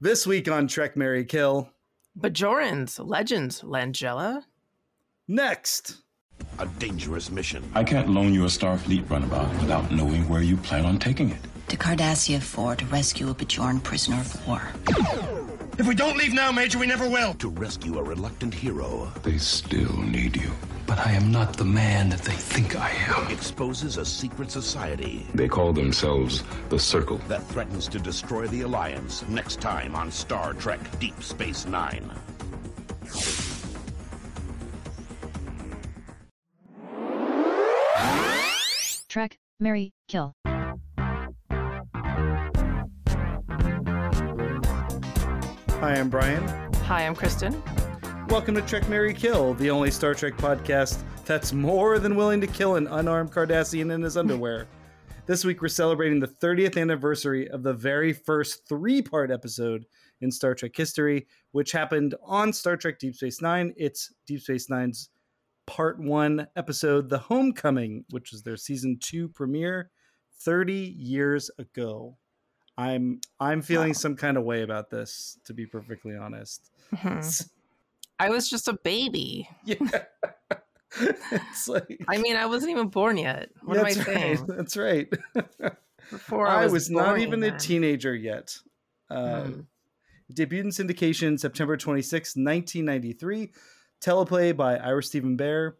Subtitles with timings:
[0.00, 1.70] This week on Trek Marry Kill.
[2.16, 4.44] Bajorans, Legends, Langella.
[5.26, 5.96] Next.
[6.60, 7.68] A dangerous mission.
[7.74, 11.40] I can't loan you a Starfleet runabout without knowing where you plan on taking it.
[11.66, 14.62] To Cardassia 4 to rescue a Bajoran prisoner of war.
[15.78, 17.34] If we don't leave now, Major, we never will.
[17.34, 19.12] To rescue a reluctant hero.
[19.22, 20.50] They still need you.
[20.88, 23.30] But I am not the man that they think I am.
[23.30, 25.24] Exposes a secret society.
[25.34, 27.18] They call themselves the Circle.
[27.28, 29.24] That threatens to destroy the Alliance.
[29.28, 32.10] Next time on Star Trek Deep Space Nine.
[39.08, 40.34] Trek, Marry, Kill.
[45.80, 46.42] Hi, I'm Brian.
[46.86, 47.62] Hi, I'm Kristen.
[48.30, 52.48] Welcome to Trek Marry Kill, the only Star Trek podcast that's more than willing to
[52.48, 54.66] kill an unarmed Cardassian in his underwear.
[55.26, 59.86] this week we're celebrating the 30th anniversary of the very first three part episode
[60.20, 63.72] in Star Trek history, which happened on Star Trek Deep Space Nine.
[63.76, 65.10] It's Deep Space Nine's
[65.68, 69.92] part one episode, The Homecoming, which was their season two premiere
[70.40, 72.16] 30 years ago.
[72.78, 73.92] I'm I'm feeling Wow.
[73.94, 76.70] some kind of way about this, to be perfectly honest.
[76.94, 77.50] Mhm.
[78.20, 79.48] I was just a baby.
[79.64, 79.76] Yeah.
[81.00, 83.50] it's like I mean, I wasn't even born yet.
[83.62, 84.36] What am I that's saying?
[84.46, 84.46] right.
[84.56, 85.08] That's right.
[86.10, 88.56] Before I I was, was, not even a teenager yet.
[89.10, 89.60] Uh, Hmm.
[90.32, 93.50] Debuted in syndication September 26, 1993.
[94.00, 95.72] Teleplay by Ira Steven Behr.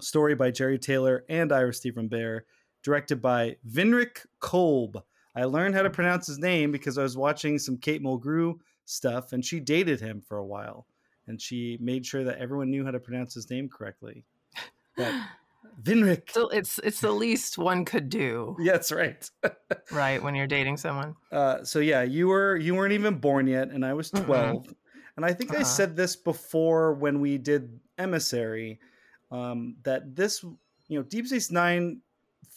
[0.00, 2.40] Story by Jeri Taylor and Ira Steven Behr.
[2.82, 5.02] Directed by Winrich Kolbe.
[5.34, 9.32] I learned how to pronounce his name because I was watching some Kate Mulgrew stuff,
[9.32, 10.86] and she dated him for a while,
[11.26, 14.24] and she made sure that everyone knew how to pronounce his name correctly.
[14.96, 15.14] But
[16.30, 19.30] So it's it's the least one could do, yeah, that's right.
[19.92, 20.22] right?
[20.22, 21.14] When you're dating someone.
[21.30, 24.24] Uh, so yeah, you were you weren't even born yet, and I was Mm-mm.
[24.26, 24.74] 12
[25.16, 25.64] and I think I Uh-uh.
[25.64, 28.80] said this before when we did Emissary,
[29.30, 30.42] um, that this
[30.88, 32.00] you know Deep Space Nine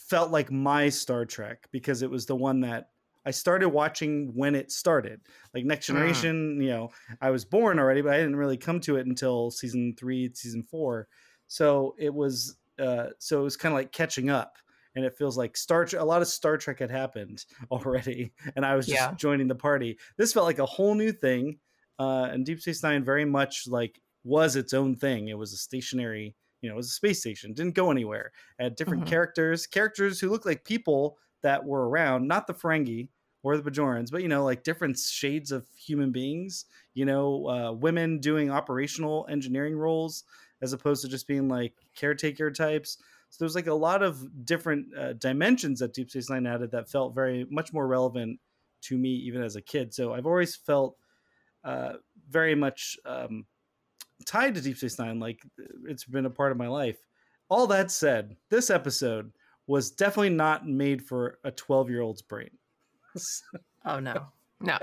[0.09, 2.90] felt like my Star Trek because it was the one that
[3.25, 5.22] I started watching when it started.
[5.53, 5.88] Like Next Mm.
[5.88, 6.90] Generation, you know,
[7.22, 10.64] I was born already, but I didn't really come to it until season three, season
[10.64, 11.08] four.
[11.47, 14.58] So it was uh, so it was kind of like catching up.
[14.96, 18.64] And it feels like Star Trek, a lot of Star Trek had happened already, and
[18.64, 19.16] I was just Yeah.
[19.16, 19.97] joining the party.
[20.18, 21.59] This felt like a whole new thing,
[21.97, 25.30] uh, and Deep Space Nine very much like was its own thing.
[25.30, 28.31] It was a stationary, you know, it was a space station, didn't go anywhere.
[28.59, 29.06] It had different Mhm.
[29.06, 33.09] characters, characters who looked like people that were around, not the Ferengi
[33.44, 36.66] or the Bajorans, but you know, like different shades of human beings.
[36.96, 40.23] You know, uh, women doing operational engineering roles
[40.62, 42.97] as opposed to just being like caretaker types.
[43.29, 46.90] So there's like a lot of different uh, dimensions that Deep Space Nine added that
[46.90, 48.40] felt very much more relevant
[48.81, 49.94] to me even as a kid.
[49.94, 50.97] So I've always felt
[51.63, 51.96] uh,
[52.29, 53.47] very much um,
[54.23, 55.19] tied to Deep Space Nine.
[55.19, 55.41] Like
[55.88, 56.97] it's been a part of my life.
[57.50, 59.31] All that said, this episode
[59.67, 62.50] was definitely not made for a 12 year old's brain.
[63.85, 64.28] Oh no,
[64.61, 64.78] no.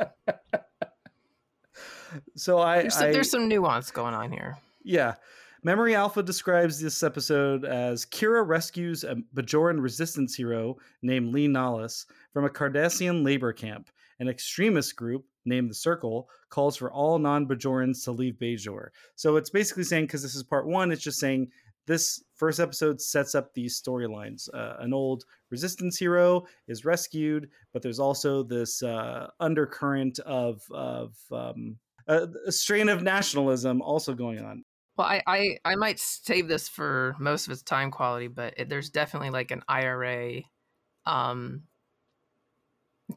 [2.36, 4.58] so I, There's, I there's some nuance going on here.
[4.84, 5.14] Yeah.
[5.62, 12.06] Memory Alpha describes this episode as Kira rescues a Bajoran resistance hero named Li Nalas
[12.32, 13.88] from a Cardassian labor camp.
[14.20, 18.88] An extremist group named the Circle calls for all non Bajorans to leave Bajor.
[19.16, 21.48] So it's basically saying, because this is part one, it's just saying
[21.86, 24.48] this first episode sets up these storylines.
[24.54, 31.16] Uh, an old resistance hero is rescued, but there's also this uh, undercurrent of, of
[31.32, 31.76] um,
[32.06, 34.64] a, a strain of nationalism also going on.
[34.97, 38.69] Well, I, I, I might save this for most of its time quality, but it,
[38.69, 40.42] there's definitely like an IRA.
[41.06, 41.62] Um,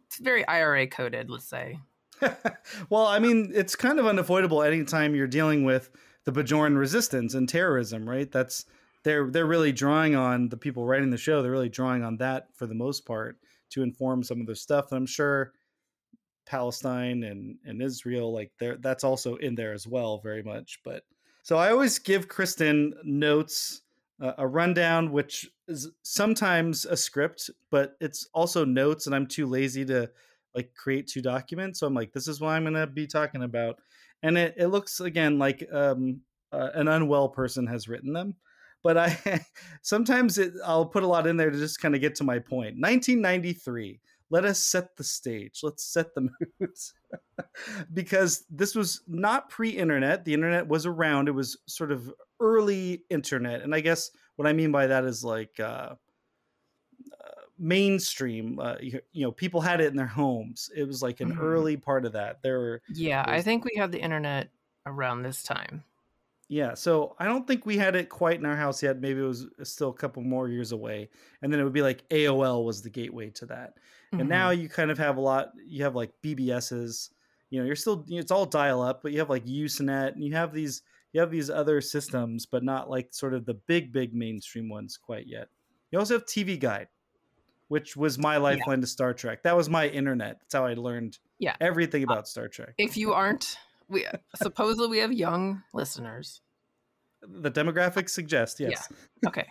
[0.08, 1.80] it's very IRA coded, let's say.
[2.90, 5.90] well, I mean, it's kind of unavoidable anytime you're dealing with
[6.26, 8.32] the Bajoran resistance and terrorism, right?
[8.32, 8.66] That's
[9.04, 11.42] they're they're really drawing on the people writing the show.
[11.42, 13.38] They're really drawing on that for the most part
[13.72, 14.92] to inform some of their stuff.
[14.92, 15.54] And I'm sure
[16.46, 20.80] Palestine and and Israel, like there, that's also in there as well, very much.
[20.84, 21.04] But
[21.44, 23.82] so I always give Kristen notes,
[24.22, 29.46] uh, a rundown, which is sometimes a script, but it's also notes, and I'm too
[29.46, 30.10] lazy to
[30.56, 31.80] like create two documents.
[31.80, 33.80] So I'm like, this is what I'm gonna be talking about,
[34.22, 36.22] and it it looks again like um,
[36.52, 38.36] uh, an unwell person has written them.
[38.84, 39.46] But I
[39.82, 42.40] sometimes it, I'll put a lot in there to just kind of get to my
[42.40, 42.76] point.
[42.80, 44.00] 1993.
[44.30, 45.60] Let us set the stage.
[45.62, 46.22] Let's set the
[46.60, 46.70] mood.
[47.94, 50.26] because this was not pre-internet.
[50.26, 51.28] The internet was around.
[51.28, 52.12] It was sort of
[52.44, 55.96] early internet, and I guess what I mean by that is like uh,
[57.24, 58.60] uh, mainstream.
[58.60, 60.70] Uh, you, you know, people had it in their homes.
[60.76, 61.34] It was like an Mhm.
[61.34, 62.42] early part of that.
[62.42, 64.52] There were Yeah, I think we had the internet
[64.86, 65.84] around this time.
[66.50, 69.00] Yeah, so I don't think we had it quite in our house yet.
[69.00, 71.10] Maybe it was still a couple more years away,
[71.42, 73.78] and then it would be like AOL was the gateway to that.
[74.18, 74.52] And now Mhm.
[74.52, 75.54] you kind of have a lot.
[75.66, 77.12] You have like BBSs.
[77.50, 80.34] You know, you're still it's all dial up, but you have like Usenet, and you
[80.34, 80.82] have these
[81.14, 84.98] you have these other systems, but not like sort of the big big mainstream ones
[84.98, 85.48] quite yet.
[85.92, 86.88] You also have TV Guide,
[87.68, 89.44] which was my lifeline to Star Trek.
[89.44, 90.40] That was my internet.
[90.42, 91.56] That's how I learned Yeah.
[91.62, 92.74] everything uh, about Star Trek.
[92.78, 93.58] if you aren't,
[93.88, 94.06] we
[94.36, 96.42] supposedly we have young listeners.
[97.22, 98.92] The demographics suggest yes.
[99.26, 99.48] Okay.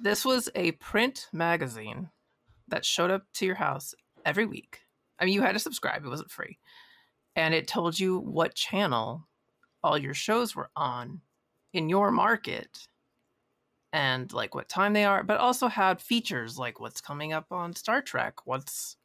[0.00, 2.10] This was a print magazine
[2.68, 3.94] that showed up to your house
[4.24, 4.80] every week.
[5.18, 6.58] I mean, you had to subscribe, it wasn't free.
[7.36, 9.28] And it told you what channel
[9.82, 11.20] all your shows were on
[11.72, 12.86] in your market
[13.92, 17.74] and like what time they are, but also had features like what's coming up on
[17.74, 18.96] Star Trek, what's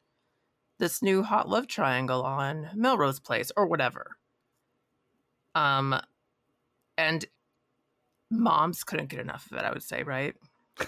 [0.80, 4.18] this new hot love triangle on Melrose Place or whatever.
[5.56, 6.00] Um
[6.98, 7.26] and
[8.32, 10.36] moms couldn't get enough of it, I would say, right?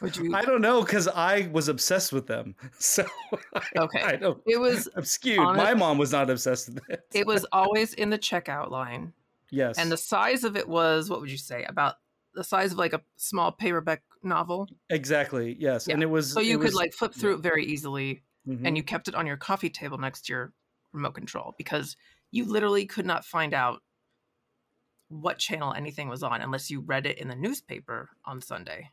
[0.00, 2.54] Would you I don't know because I was obsessed with them.
[2.78, 3.04] So
[3.54, 4.02] I, Okay.
[4.02, 4.40] I don't.
[4.46, 5.38] It was I'm skewed.
[5.38, 7.00] My mom was not obsessed with it.
[7.12, 9.12] it was always in the checkout line.
[9.50, 11.64] yes, And the size of it was what would you say?
[11.64, 11.96] About
[12.34, 14.68] the size of like a small paperback novel.
[14.90, 18.22] exactly yes, and it was So you could was- like flip through it very easily
[18.48, 18.62] Mhm.
[18.66, 20.52] and you kept it on your coffee table next to your
[20.92, 21.96] remote control because
[22.32, 23.82] you literally could not find out
[25.08, 28.90] what channel anything was on unless you read it in the newspaper on Sunday.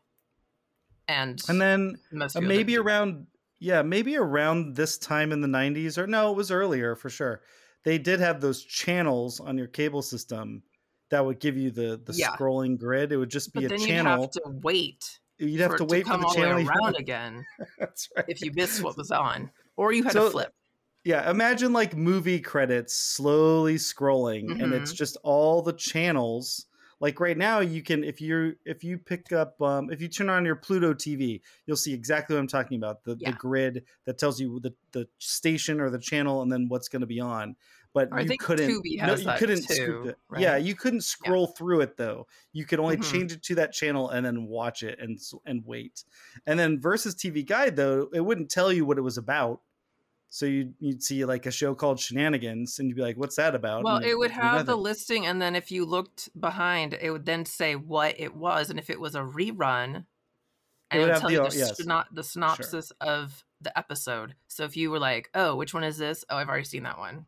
[1.10, 3.26] And, and then uh, maybe around
[3.60, 7.42] yeah maybe around this time in the 90s or no it was earlier for sure
[7.84, 10.62] they did have those channels on your cable system
[11.10, 12.30] that would give you the the Yeah.
[12.30, 15.60] scrolling grid it would just be but a then channel you'd have to wait you'd
[15.62, 17.44] have for to it wait come for the channel around again
[17.80, 20.54] that's right if you missed what was on, or you had So- to flip.
[21.06, 24.96] Yeah, imagine like movie credits slowly scrolling and it's Mhm.
[24.98, 26.66] just all the channels.
[27.00, 30.30] Like right now you can if you if you pick up um if you turn
[30.30, 33.04] on your Pluto TV, you'll see exactly what I'm talking about.
[33.04, 33.30] The Yeah.
[33.30, 37.02] the grid that tells you the the station or the channel and then what's going
[37.02, 37.56] to be on.
[37.94, 40.20] But I you think couldn't no, you that couldn't too, scoop it.
[40.30, 40.42] right?
[40.42, 42.28] Yeah, you couldn't scroll through it though.
[42.54, 43.00] You could only Mhm.
[43.00, 46.04] change it to that channel and then watch it and and wait.
[46.46, 49.62] And then versus TV Guide though, it wouldn't tell you what it was about.
[50.32, 53.56] So you'd, you'd see like a show called Shenanigans, and you'd be like, "What's that
[53.56, 57.10] about?" Well, And it would have the listing, and then if you looked behind, it
[57.12, 60.06] would then say what it was, and if it was a rerun,
[60.92, 61.82] and would it would tell the- you the, yes.
[61.82, 64.36] syno- the synopsis of the episode.
[64.48, 67.00] So if you were like, "Oh, which one is this?" Oh, I've already seen that
[67.00, 67.26] one,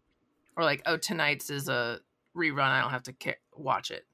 [0.55, 1.99] or like, "Oh, tonight's is a
[2.35, 2.59] rerun.
[2.69, 4.05] I don't have to ca- watch it."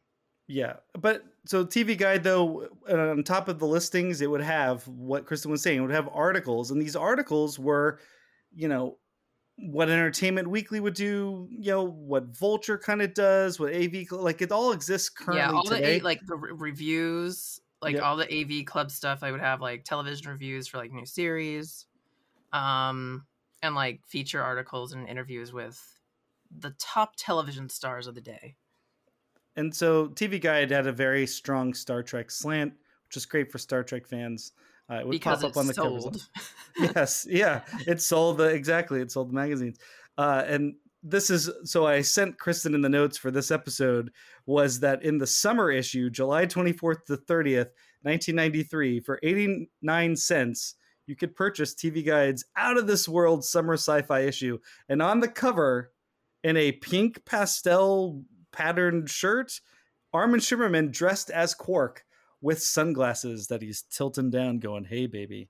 [0.48, 5.26] Yeah, but so TV Guide though, on top of the listings, it would have what
[5.26, 5.80] Kristen was saying.
[5.80, 8.00] It would have articles, and these articles were,
[8.56, 8.98] you know,
[9.58, 11.48] what Entertainment Weekly would do.
[11.50, 15.52] You know, what Vulture kind of does, what AV like it all exists currently yeah,
[15.52, 16.00] all today.
[16.00, 18.04] the like the re- reviews, like Yep.
[18.04, 19.24] all the AV club stuff.
[19.24, 21.86] I would have like television reviews for like new series,
[22.54, 23.26] um,
[23.64, 25.82] and like feature articles and interviews with
[26.60, 28.56] the top television stars of the day.
[29.56, 32.74] And so TV Guide had a very strong Star Trek slant,
[33.08, 34.52] which is great for Star Trek fans.
[34.90, 36.30] Uh, it would because pop up on the covers.
[36.78, 39.02] yes, yeah, it sold the exactly.
[39.02, 39.78] It sold the magazines,
[40.18, 41.86] uh, and this is so.
[41.86, 44.12] I sent Kristen in the notes for this episode
[44.46, 47.68] was that in the summer issue, July twenty fourth to thirtieth,
[48.04, 50.76] nineteen ninety three, for eighty nine cents,
[51.06, 55.28] you could purchase TV Guide's Out of This World summer sci-fi issue, and on the
[55.28, 55.92] cover,
[56.46, 59.60] in a pink pastel patterned shirt,
[60.14, 62.06] Armin Shimerman dressed as Quark
[62.42, 65.50] with sunglasses that he's tilting down, going, "Hey, baby."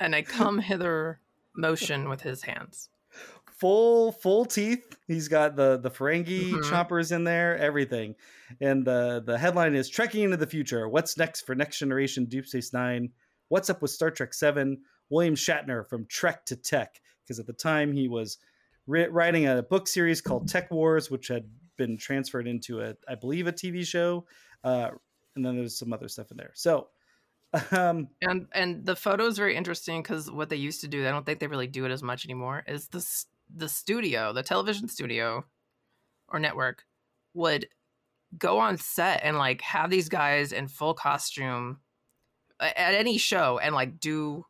[0.00, 1.20] and a come hither
[1.56, 2.88] motion with his hands.
[3.58, 4.96] full full teeth.
[5.06, 6.68] He's got the the Ferengi Mhm.
[6.68, 8.16] choppers in there, everything.
[8.60, 12.46] And the the headline is "Trekking into the Future: What's next for Next Generation Deep
[12.46, 13.12] Space Nine?
[13.48, 14.82] What's up with Star Trek Seven?
[15.10, 18.38] William Shatner from Trek to Tech, because at the time he was
[18.86, 23.14] ri- writing a book series called Tech Wars, which had been transferred into a, I
[23.14, 24.26] believe, a TV show.
[24.64, 24.90] Uh,
[25.34, 26.52] and then there's some other stuff in there.
[26.54, 26.88] So,
[27.70, 31.10] um, And and the photo is very interesting because what they used to do, I
[31.10, 32.64] don't think they really do it as much anymore.
[32.66, 33.06] Is the
[33.54, 35.44] the studio, the television studio
[36.28, 36.84] or network,
[37.34, 37.68] would
[38.38, 41.80] go on set and like have these guys in full costume
[42.58, 44.46] at any show and like do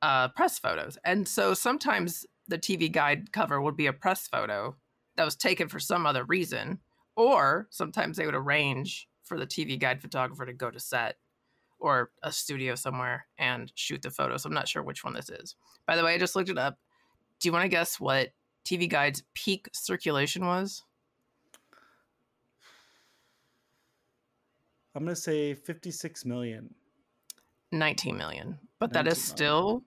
[0.00, 0.96] uh, press photos.
[1.04, 4.76] And so sometimes the TV guide cover would be a press photo
[5.16, 6.80] that was taken for some other reason,
[7.16, 11.16] or sometimes they would arrange for the TV guide photographer to go to set
[11.78, 14.44] or a studio somewhere and shoot the photos.
[14.44, 15.54] I'm not sure which one this is.
[15.86, 16.78] By the way, I just looked it up.
[17.40, 18.30] Do you want to guess what
[18.64, 20.82] TV Guide's peak circulation was?
[24.94, 26.74] I'm gonna say 56 million.
[27.72, 28.58] 19 million.
[28.78, 29.84] But that 19 is still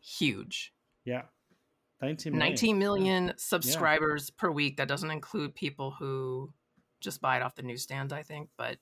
[0.00, 0.72] huge.
[1.04, 1.22] Yeah,
[2.02, 2.50] 19 million.
[2.50, 4.76] 19 million subscribers per week.
[4.76, 6.52] That doesn't include people who
[7.00, 8.48] just buy it off the newsstand, I think.
[8.56, 8.78] But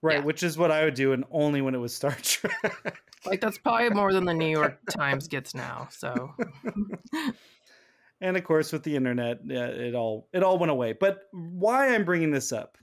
[0.00, 0.24] Right, yeah.
[0.24, 3.02] which is what I would do, and only when it was Star Trek.
[3.26, 5.88] like that's probably more than the New York Times gets now.
[5.90, 6.34] So
[8.20, 10.92] and of course, with the internet, it all it all went away.
[10.92, 12.78] But why I'm bringing this up?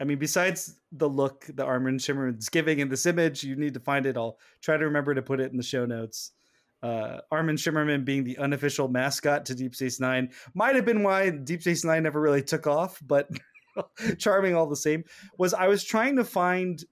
[0.00, 3.74] I mean, besides the look the that Armin Shimerman's giving in this image, you need
[3.74, 4.16] to find it.
[4.16, 6.32] I'll try to remember to put it in the show notes.
[6.82, 11.30] Uh, Armin Shimerman being the unofficial mascot to Deep Space Nine might have been why
[11.30, 13.28] Deep Space Nine never really took off, but
[14.18, 15.04] charming all the same.
[15.38, 16.84] Was I was trying to find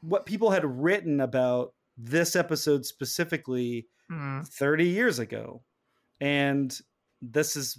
[0.00, 5.62] what people had written about this episode specifically mm, 30 years ago.
[6.20, 6.76] And
[7.20, 7.78] this is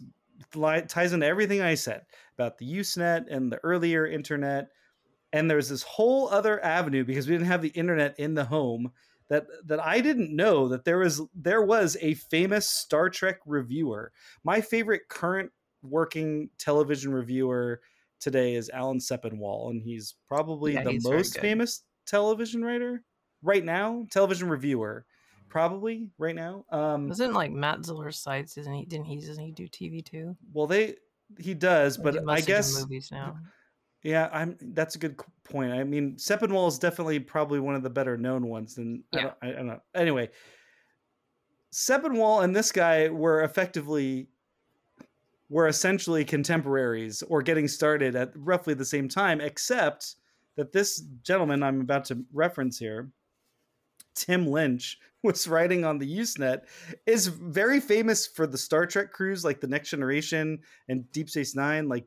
[0.88, 2.04] ties into everything I said
[2.38, 4.70] about the Usenet and the earlier internet.
[5.32, 8.92] And there's this whole other avenue because we didn't have the internet in the home
[9.30, 14.12] that that I didn't know that there was there was a famous Star Trek reviewer.
[14.44, 15.52] My favorite current
[15.82, 17.82] working television reviewer
[18.20, 23.04] today is Alan Sepinwall, and he's probably Yeah, the he's most famous television writer
[23.42, 25.06] right now, television reviewer,
[25.50, 26.66] probably right now.
[26.70, 28.58] Um, isn't like Matt Zoller Seitz?
[28.58, 28.86] Isn't he?
[28.86, 29.18] Didn't he?
[29.18, 30.36] Doesn't he do TV too?
[30.54, 30.96] well, they
[31.40, 33.38] he does, Or he but I guess movies now.
[34.04, 34.58] Yeah, I'm.
[34.60, 35.72] That's a good point.
[35.72, 38.78] I mean, Sepinwall is definitely probably one of the better known ones.
[38.78, 39.80] And I, don't, I, I don't know.
[39.96, 40.30] Anyway,
[41.74, 44.28] Sepinwall and this guy were effectively
[45.50, 50.16] were essentially contemporaries or getting started at roughly the same time, except
[50.56, 53.10] that this gentleman I'm about to reference here,
[54.16, 56.62] Tim Lynch, was writing on the Usenet,
[57.06, 61.56] is very famous for the Star Trek crews like the Next Generation and Deep Space
[61.56, 61.88] Nine.
[61.88, 62.06] Like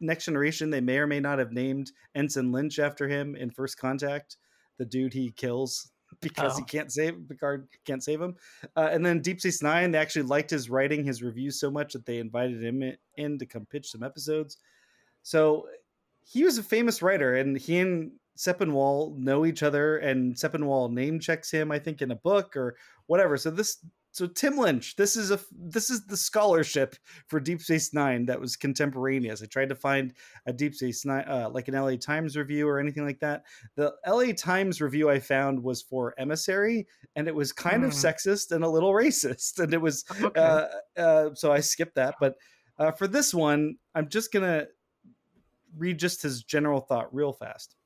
[0.00, 3.78] Next Generation, they may or may not have named Ensign Lynch after him in First
[3.78, 4.36] Contact,
[4.78, 6.66] the dude he kills because he Oh.
[6.66, 8.36] can't save Picard can't save him.
[8.76, 11.92] Uh, and then Deep Space Nine, they actually liked his writing, his reviews so much
[11.94, 14.58] that they invited him i- in to come pitch some episodes.
[15.22, 15.68] So
[16.22, 21.18] he was a famous writer, and he and Sepinwall know each other, and Sepinwall name
[21.18, 22.76] checks him, I think, in a book or
[23.06, 23.36] whatever.
[23.36, 23.78] So this,
[24.16, 26.96] so Tim Lynch, this is a this is the scholarship
[27.26, 29.42] for Deep Space Nine that was contemporaneous.
[29.42, 30.14] I tried to find
[30.46, 33.44] a Deep Space Nine, uh, like an LA Times review or anything like that.
[33.74, 38.06] The LA Times review I found was for Emissary, and it was kind of Mm.
[38.14, 40.40] sexist and a little racist, and it was Okay.
[40.40, 40.66] uh,
[40.98, 42.14] uh, so I skipped that.
[42.18, 42.36] But
[42.78, 44.68] uh, for this one, I'm just gonna
[45.76, 47.76] read just his general thought real fast.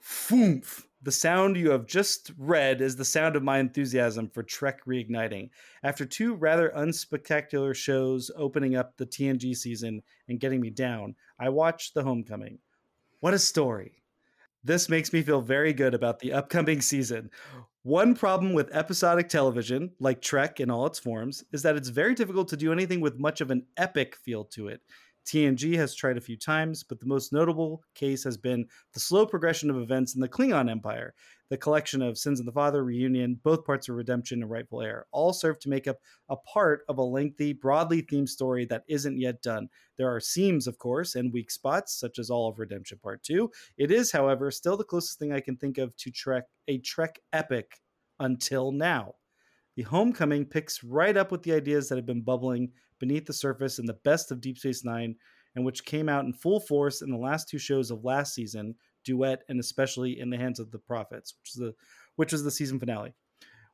[0.00, 0.84] Foomph.
[1.04, 5.50] The sound you have just read is the sound of my enthusiasm for Trek reigniting.
[5.82, 11.50] After two rather unspectacular shows opening up the TNG season and getting me down, I
[11.50, 12.58] watched The Homecoming.
[13.20, 14.02] What a story!
[14.64, 17.30] This makes me feel very good about the upcoming season.
[17.82, 22.14] One problem with episodic television, like Trek in all its forms, is that it's very
[22.14, 24.80] difficult to do anything with much of an epic feel to it.
[25.24, 29.24] TNG has tried a few times, but the most notable case has been the slow
[29.24, 31.14] progression of events in the Klingon Empire.
[31.48, 35.06] The collection of Sins of the Father, Reunion, both parts of Redemption, and Rightful Heir
[35.12, 39.18] all serve to make up a part of a lengthy, broadly themed story that isn't
[39.18, 39.68] yet done.
[39.96, 43.50] There are seams, of course, and weak spots, such as all of Redemption Part 2.
[43.78, 47.20] It is, however, still the closest thing I can think of to Trek, a Trek
[47.32, 47.80] epic
[48.20, 49.14] until now.
[49.76, 52.72] The Homecoming picks right up with the ideas that have been bubbling
[53.04, 55.14] beneath the surface in the best of Deep Space Nine,
[55.54, 58.74] and which came out in full force in the last two shows of last season,
[59.04, 61.74] Duet and especially In the Hands of the Prophets, which is the
[62.16, 63.12] which was the season finale.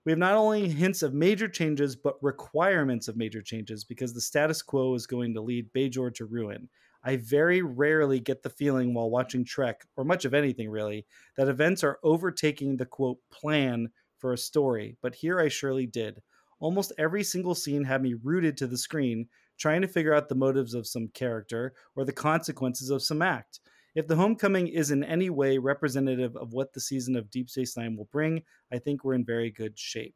[0.04, 4.20] We have not only hints of major changes, but requirements of major changes because the
[4.20, 6.68] status quo is going to lead Bajor to ruin.
[7.04, 11.06] I very rarely get the feeling while watching Trek, or much of anything really,
[11.36, 16.20] that events are overtaking the quote plan for a story, but here I surely did.
[16.60, 20.34] Almost every single scene had me rooted to the screen, trying to figure out the
[20.34, 23.60] motives of some character or the consequences of some act.
[23.94, 27.76] If the homecoming is in any way representative of what the season of Deep Space
[27.76, 30.14] Nine will bring, I think we're in very good shape.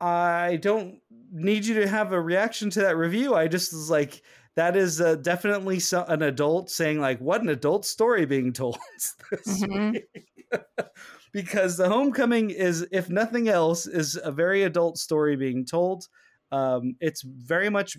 [0.00, 1.00] I don't
[1.32, 3.34] need you to have a reaction to that review.
[3.34, 4.22] I just was like,
[4.54, 8.78] that is uh, definitely so- an adult saying, like, what an adult story being told.
[9.30, 9.92] this Mhm.
[9.92, 10.04] week.
[11.32, 16.08] because the homecoming is, if nothing else, is a very adult story being told.
[16.50, 17.96] Um, it's very much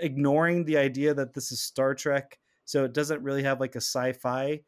[0.00, 3.80] ignoring the idea that this is Star Trek, so it doesn't really have like a
[3.80, 4.60] sci-fi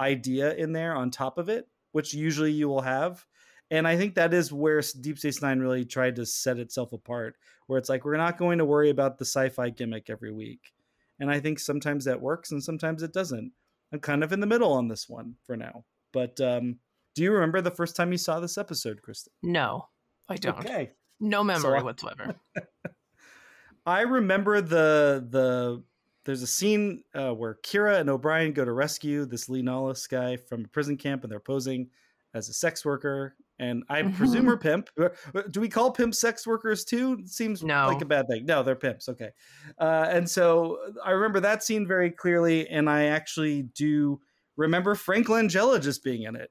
[0.00, 3.24] idea in there on top of it, which usually you will have.
[3.70, 7.36] And I think that is where Deep Space Nine really tried to set itself apart,
[7.66, 10.72] where it's like we're not going to worry about the sci-fi gimmick every week.
[11.18, 13.52] And I think sometimes that works and sometimes it doesn't.
[13.92, 15.84] I'm kind of in the middle on this one for now.
[16.12, 16.80] But um,
[17.14, 19.32] do you remember the first time you saw this episode, Kristen?
[19.42, 19.88] No,
[20.28, 20.58] I don't.
[20.58, 20.90] Okay.
[21.20, 22.34] No memory I- whatsoever.
[23.86, 25.82] I remember the the
[26.24, 30.36] there's a scene uh, where Kira and O'Brien go to rescue this Li Nalas guy
[30.36, 31.88] from a prison camp, and they're posing
[32.32, 33.34] as a sex worker.
[33.58, 34.88] And I presume her pimp.
[34.98, 35.10] Uh,
[35.50, 37.18] Do we call pimp sex workers too?
[37.20, 37.86] It seems No.
[37.88, 38.44] like a bad thing.
[38.46, 39.08] No, they're pimps.
[39.08, 39.30] Okay.
[39.78, 44.20] Uh, and so I remember that scene very clearly, and I actually do
[44.56, 46.50] remember Frank Langella just being in it.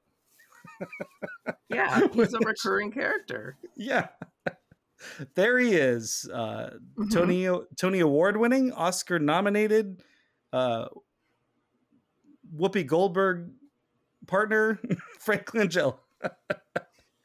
[1.68, 3.56] yeah, he's a recurring character.
[3.76, 4.08] Yeah.
[5.34, 6.28] there he is.
[6.32, 7.12] Uh, Mhm.
[7.12, 10.02] Tony Tony Award winning, Oscar nominated,
[10.52, 10.86] uh,
[12.54, 13.50] Whoopi Goldberg
[14.26, 14.78] partner,
[15.20, 15.96] Frank Langella.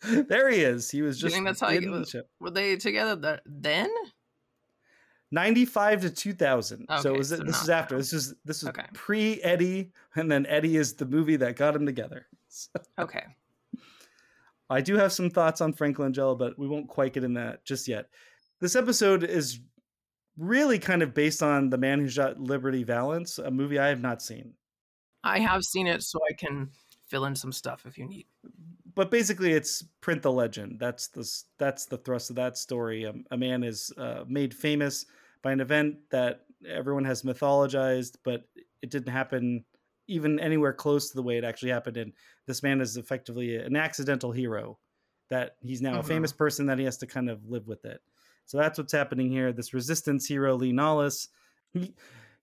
[0.01, 0.89] there he is.
[0.89, 2.25] He was Do you just think that's how you, he the?
[2.39, 3.89] Were they together th- then?
[5.31, 7.99] 95 to 2000 so Okay, it was so this is after now.
[7.99, 8.85] this is this is Okay.
[8.93, 12.27] pre eddie and then eddie is the movie that got him together
[12.73, 13.23] So, Okay.
[14.69, 17.63] I do have some thoughts on Frank Langella, but we won't quite get in that
[17.63, 18.09] just yet.
[18.59, 19.59] This episode is
[20.37, 24.01] really kind of based on The Man Who Shot Liberty Valance, a movie I have
[24.01, 24.53] not seen.
[25.23, 26.69] I have seen it, so I can
[27.07, 28.25] fill in some stuff if you need.
[28.93, 30.79] But basically, it's print the legend.
[30.79, 33.05] That's the that's the thrust of that story.
[33.05, 35.05] Um, a man is uh, made famous
[35.43, 38.43] by an event that everyone has mythologized, but
[38.81, 39.63] it didn't happen
[40.07, 41.97] even anywhere close to the way it actually happened.
[41.97, 42.13] And
[42.45, 44.79] this man is effectively an accidental hero.
[45.29, 46.03] That he's now a Mhm.
[46.03, 48.01] famous person that he has to kind of live with it.
[48.45, 49.51] So that's what's happening here.
[49.51, 51.27] This resistance hero, Li Nalas,
[51.73, 51.95] he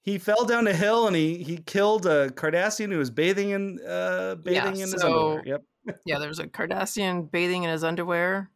[0.02, 3.80] he fell down a hill and he he killed a Cardassian who was bathing in
[3.86, 5.40] uh bathing in his underwear.
[5.46, 5.62] Yep.
[6.04, 8.50] Yeah, there was a Cardassian bathing in his underwear,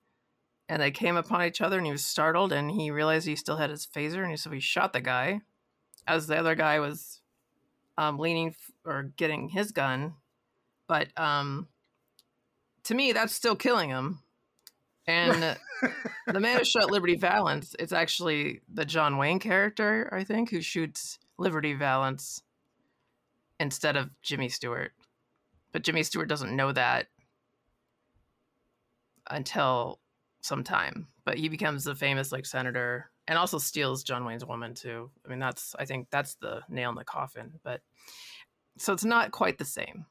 [0.69, 3.59] and they came upon each other, and he was startled, and he realized he still
[3.59, 5.43] had his phaser, and he so he shot the guy,
[6.07, 7.18] as the other guy was
[7.99, 10.15] um, leaning f- or getting his gun,
[10.87, 11.67] but um,
[12.85, 14.21] to me, that's still killing him.
[15.07, 15.57] And
[16.27, 20.61] the man who shot Liberty Valance, it's actually the John Wayne character, I think, who
[20.61, 22.43] shoots Liberty Valance
[23.59, 24.93] instead of Jimmy Stewart.
[25.73, 27.09] But Jimmy Stewart doesn't know that
[29.29, 29.99] until
[30.41, 31.09] some time.
[31.25, 35.11] But he becomes the famous like senator and also steals John Wayne's woman too.
[35.25, 37.53] I mean, that's I think that's the nail in the coffin.
[37.63, 37.83] But
[38.79, 40.07] so it's not quite the same.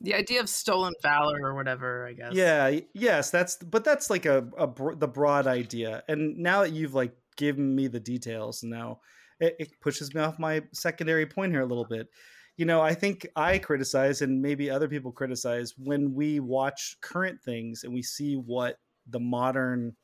[0.00, 2.34] The idea of stolen valor or whatever, I guess.
[2.34, 6.02] Yeah, yes, that's but that's like a, a the broad idea.
[6.08, 8.98] And now that you've like given me the details, now
[9.38, 12.08] it, it pushes me off my secondary point here a little bit.
[12.56, 17.40] You know, I think I criticize and maybe other people criticize when we watch current
[17.40, 18.78] things and we see what
[19.08, 19.94] the modern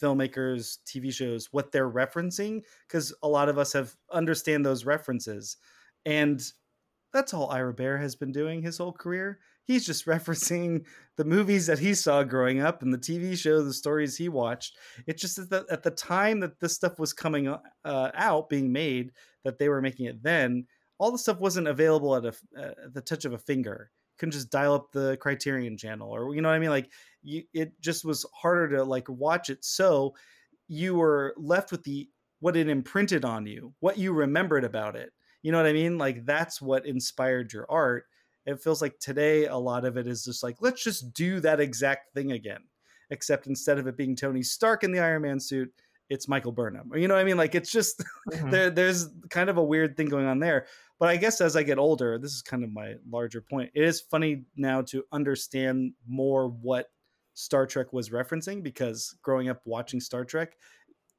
[0.00, 5.56] filmmakers, TV shows, what they're referencing, because a lot of us have understand those references.
[6.06, 6.42] And
[7.12, 9.40] that's all Ira Behr has been doing his whole career.
[9.64, 10.84] He's just referencing
[11.16, 14.76] the movies that he saw growing up and the TV show, the stories he watched.
[15.06, 19.12] It's just that at the time that this stuff was coming uh, out, being made,
[19.44, 20.66] that they were making it then,
[20.98, 23.90] all the stuff wasn't available at, a, at the touch of a finger.
[24.18, 26.70] Couldn't just dial up the Criterion channel, or you know what I mean.
[26.70, 26.90] Like,
[27.22, 29.64] you, it just was harder to like watch it.
[29.64, 30.14] So
[30.68, 32.08] you were left with the
[32.40, 35.12] what it imprinted on you, what you remembered about it.
[35.42, 35.98] You know what I mean?
[35.98, 38.04] Like that's what inspired your art.
[38.46, 41.60] It feels like today a lot of it is just like let's just do that
[41.60, 42.62] exact thing again,
[43.10, 45.72] except instead of it being Tony Stark in the Iron Man suit,
[46.10, 46.90] it's Michael Burnham.
[46.94, 47.36] You know what I mean?
[47.36, 48.50] Like it's just Mhm.
[48.50, 48.70] there.
[48.70, 50.66] There's kind of a weird thing going on there.
[50.98, 53.70] But I guess as I get older, this is kind of my larger point.
[53.74, 56.86] It is funny now to understand more what
[57.34, 60.56] Star Trek was referencing because growing up watching Star Trek,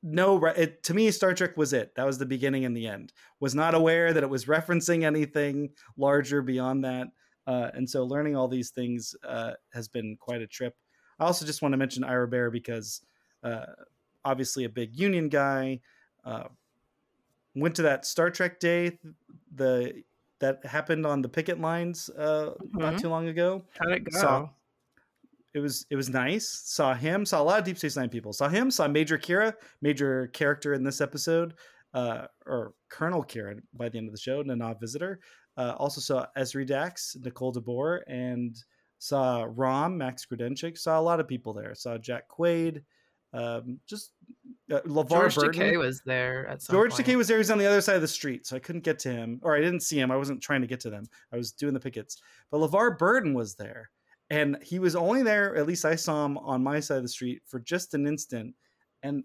[0.03, 1.93] no, it, to me, Star Trek was it.
[1.95, 3.11] That was the beginning and the end.
[3.39, 7.07] Was not aware that it was referencing anything larger beyond that.
[7.47, 10.73] Uh, and so learning all these things uh, has been quite a trip.
[11.19, 13.01] I also just want to mention Ira Behr because
[13.43, 13.65] uh,
[14.25, 15.79] obviously a big Union guy.
[16.23, 16.45] Uh,
[17.55, 18.97] went to that Star Trek day,
[19.55, 20.03] the
[20.39, 23.01] that happened on the picket lines uh, not Mhm.
[23.01, 24.19] too long ago How'd it go?
[24.19, 24.49] Saw-
[25.53, 26.47] it was it was nice.
[26.47, 28.31] Saw him, saw a lot of Deep Space Nine people.
[28.33, 31.55] Saw him, saw Major Kira, major character in this episode,
[31.93, 35.19] uh, or Colonel Kira by the end of the show, Nana visitor.
[35.57, 38.63] Uh, also saw Ezri Dax, Nicole DeBoer, and
[38.99, 40.77] saw Rom, Max Grodenchik.
[40.77, 41.73] Saw a lot of people there.
[41.75, 42.83] Saw Jack Quaid.
[43.33, 44.13] Um, just
[44.71, 45.61] Uh, LeVar George Burton.
[45.61, 47.05] Takei was there at some George point.
[47.07, 47.37] Takei was there.
[47.37, 49.39] He was on the other side of the street, so I couldn't get to him,
[49.43, 50.11] or I didn't see him.
[50.11, 51.05] I wasn't trying to get to them.
[51.31, 52.21] I was doing the pickets.
[52.51, 53.89] But LeVar Burton was there,
[54.29, 55.55] and he was only there.
[55.55, 58.55] At least I saw him on my side of the street for just an instant,
[59.03, 59.23] and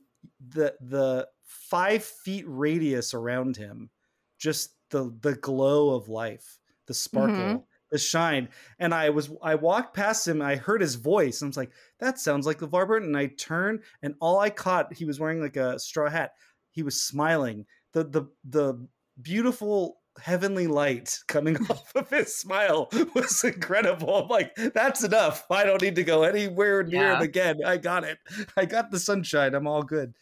[0.49, 3.91] the the five feet radius around him,
[4.39, 7.65] just the the glow of life, the sparkle, Mhm.
[7.95, 8.49] The shine.
[8.81, 10.43] And I was I walked past him.
[10.43, 11.41] I heard his voice.
[11.41, 13.09] And I was like, that sounds like LeVar Burton.
[13.11, 16.33] And I turned, and all I caught, he was wearing like a straw hat.
[16.73, 17.65] He was smiling.
[17.93, 18.87] The the the
[19.23, 24.15] beautiful heavenly light coming off of his smile was incredible.
[24.25, 25.47] I'm like, that's enough.
[25.51, 27.17] I don't need to go anywhere near Yeah.
[27.17, 27.61] him again.
[27.65, 28.19] I got it.
[28.57, 29.55] I got the sunshine.
[29.55, 30.15] I'm all good.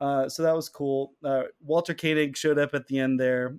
[0.00, 1.12] Uh, so that was cool.
[1.24, 3.56] Uh, Walter Koenig showed up at the end there.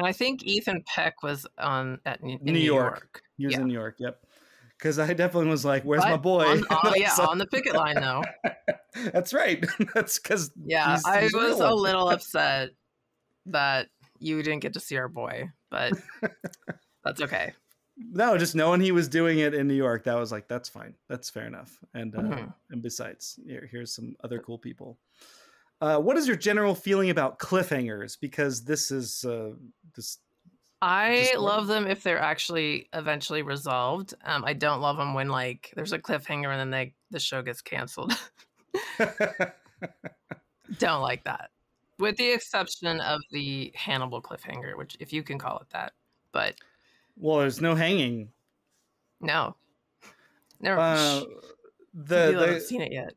[0.00, 2.82] And I think Ethan Peck was on at New, in New New York.
[2.94, 3.22] York.
[3.36, 3.60] He was Yeah.
[3.60, 3.96] in New York.
[3.98, 4.18] Yep.
[4.78, 7.96] Because I definitely was like, "Where's my boy?" On, on- yeah, on the picket line
[7.96, 8.24] though.
[9.12, 9.64] That's right.
[9.94, 12.70] That's because Yeah, He's- I he's a real was a little upset
[13.46, 15.92] that you didn't get to see our boy, but
[17.04, 17.52] that's okay.
[17.96, 20.94] no, just knowing he was doing it in New York, that was like, that's fine.
[21.08, 21.78] That's fair enough.
[21.94, 22.54] And uh, Mhm.
[22.70, 24.98] and besides, here, here's some other cool people.
[25.80, 28.18] Uh, what is your general feeling about cliffhangers?
[28.20, 29.50] Because this is uh,
[29.94, 30.18] this.
[30.82, 34.14] I love them if they're actually eventually resolved.
[34.24, 37.42] Um, I don't love them when like there's a cliffhanger and then they the show
[37.42, 38.12] gets canceled.
[40.78, 41.50] don't like that,
[41.98, 45.92] with the exception of the Hannibal cliffhanger, which if you can call it that.
[46.32, 46.56] But
[47.16, 48.28] well, there's no hanging.
[49.20, 49.56] no,
[50.60, 50.78] never.
[50.78, 51.24] Uh, shh,
[51.94, 53.14] the, people haven't the seen it yet.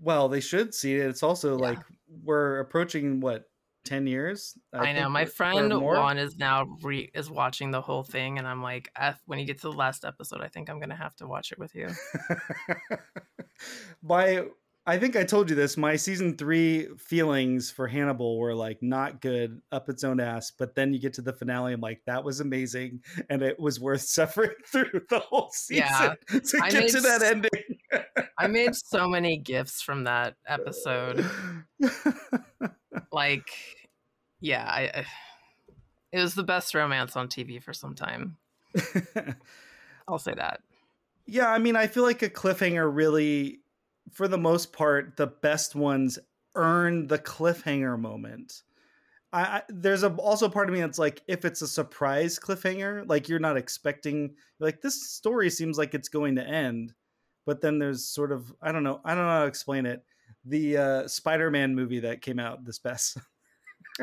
[0.00, 1.06] Well, they should see it.
[1.06, 1.68] It's also Yeah.
[1.68, 1.78] like
[2.24, 3.44] we're approaching what
[3.84, 4.58] ten years.
[4.74, 5.72] I, know my friend?
[5.80, 9.46] Juan is now re- is watching the whole thing, and I'm like, "F- when you
[9.46, 11.88] get to the last episode, I think I'm gonna have to watch it with you.
[14.02, 14.44] my
[14.86, 15.76] I think I told you this.
[15.76, 20.50] My season three feelings for Hannibal were like not good, up its own ass.
[20.50, 23.78] But then you get to the finale, I'm like, that was amazing, and it was
[23.78, 26.14] worth suffering through the whole season Yeah.
[26.40, 27.69] to I get to that s- ending.
[28.40, 31.24] I made so many gifts from that episode.
[33.12, 33.50] Like,
[34.40, 35.06] yeah, I, I
[36.12, 38.36] it was the best romance on TV for some time.
[40.08, 40.60] I'll say that.
[41.26, 43.60] yeah, I mean, I feel like a cliffhanger really,
[44.12, 46.18] for the most part, the best ones
[46.54, 48.62] earn the cliffhanger moment.
[49.32, 53.08] I, I there's a also part of me that's like if it's a surprise cliffhanger,
[53.08, 56.92] like you're not expecting, like this story seems like it's going to end,
[57.46, 60.04] but then there's sort of I don't know I don't know how to explain it.
[60.44, 63.18] The uh, Spider-Man movie that came out this past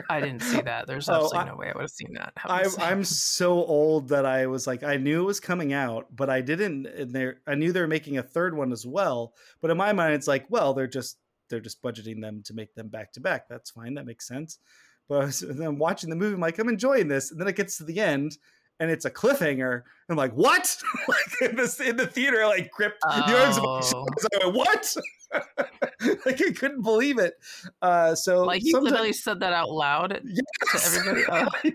[0.10, 0.86] I didn't see that.
[0.88, 2.34] There's Oh, absolutely I- no way I would have seen that.
[2.45, 6.30] I, I'm so old that I was like, I knew it was coming out, but
[6.30, 6.86] I didn't.
[6.86, 9.34] And there, I knew they were making a third one as well.
[9.62, 11.17] But in my mind, it's like, well, they're just
[11.50, 13.47] they're just budgeting them to make them back to back.
[13.50, 13.93] That's fine.
[13.95, 14.60] That makes sense.
[15.08, 17.56] But I was, then watching the movie, I'm like, I'm enjoying this, and then it
[17.56, 18.38] gets to the end.
[18.80, 19.82] And it's a cliffhanger.
[20.10, 20.78] I'm like, what?
[21.08, 24.06] like in the in the theater, like gripped the arms of my Oh.
[24.44, 24.96] I went, what?
[26.26, 27.34] like I couldn't believe it.
[27.82, 31.24] Uh, so like you sometimes- literally said that out loud, to everybody?
[31.30, 31.74] Oh.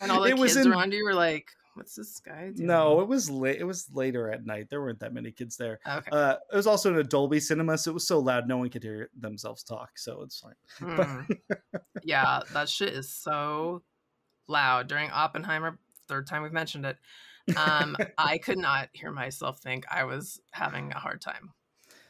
[0.00, 3.00] And all the It kids in- around you were like, "What's this guy doing?" No,
[3.00, 3.60] it was late.
[3.60, 4.68] It was later at night.
[4.70, 5.78] There weren't that many kids there.
[5.86, 6.10] Okay.
[6.10, 8.68] Uh, it was also in a Dolby cinema, so it was so loud no one
[8.70, 9.90] could hear themselves talk.
[9.96, 10.54] So it's fine.
[10.80, 11.38] Mm.
[12.02, 13.82] yeah, that shit is so
[14.52, 15.78] loud during Oppenheimer.
[16.08, 16.96] Third time we've mentioned it.
[17.56, 21.50] Um, I could not hear myself think I was having a hard time.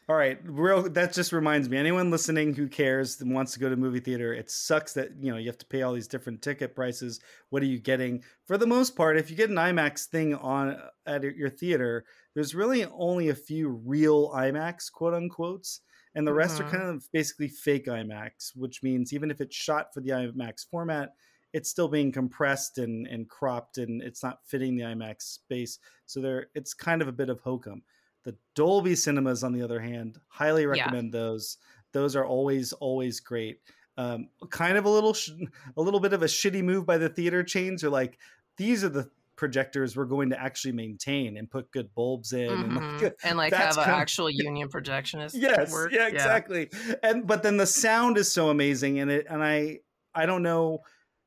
[0.09, 0.83] All right, real.
[0.91, 1.77] That just reminds me.
[1.79, 5.31] Anyone listening who cares and wants to go to movie theater, it sucks that you
[5.31, 7.21] know you have to pay all these different ticket prices.
[7.51, 8.25] What are you getting?
[8.45, 10.77] For the most part, if you get an IMAX thing on
[11.07, 15.81] at your theater, there's really only a few real IMAX quote unquotes,
[16.17, 16.67] and the rest Mhm.
[16.67, 20.69] are kind of basically fake IMAX, which means even if it's shot for the IMAX
[20.69, 21.11] format,
[21.53, 25.79] it's still being compressed and, and cropped, and it's not fitting the IMAX space.
[26.07, 27.83] So there, it's kind of a bit of hokum.
[28.25, 30.69] The Dolby cinemas, on the other hand, highly Yeah.
[30.69, 31.59] recommend those.
[31.93, 33.61] Those are always always great.
[33.99, 35.31] Um, kind of a little sh-
[35.77, 37.85] a little bit of a shitty move by the theater chains.
[37.85, 38.19] Are like
[38.57, 42.73] these are the projectors we're going to actually maintain and put good bulbs in and
[42.73, 43.03] Mhm.
[43.03, 45.33] like, and like have an kind of- actual union projectionist.
[45.35, 45.91] yes work.
[45.93, 46.71] yeah exactly
[47.03, 49.79] and but then the sound is so amazing and it and i
[50.15, 50.81] i don't know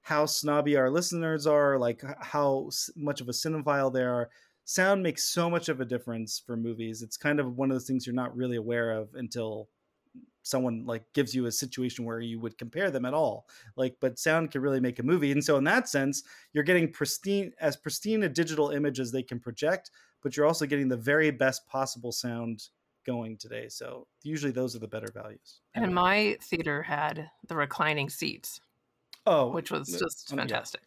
[0.05, 4.29] how snobby our listeners are like how much of a cinephile they are.
[4.63, 7.01] Sound makes so much of a difference for movies.
[7.01, 9.67] It's kind of one of those things you're not really aware of until
[10.43, 13.47] someone like gives you a situation where you would compare them at all.
[13.75, 15.31] Like but sound can really make a movie.
[15.31, 16.21] And so in that sense
[16.53, 19.89] you're getting pristine as pristine a digital image as they can project
[20.21, 22.69] but you're also getting the very best possible sound
[23.07, 23.69] going today.
[23.69, 25.61] So usually those are the better values.
[25.73, 28.59] And my theater had the reclining seats,
[29.25, 30.37] Oh, which was uh, just yeah.
[30.37, 30.81] fantastic.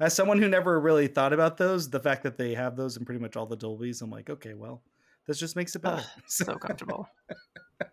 [0.00, 3.04] As someone who never really thought about those, the fact that they have those in
[3.04, 4.82] pretty much all the Dolbys, I'm like, okay, well,
[5.26, 6.02] this just makes it better.
[6.04, 7.08] Ugh, so comfortable.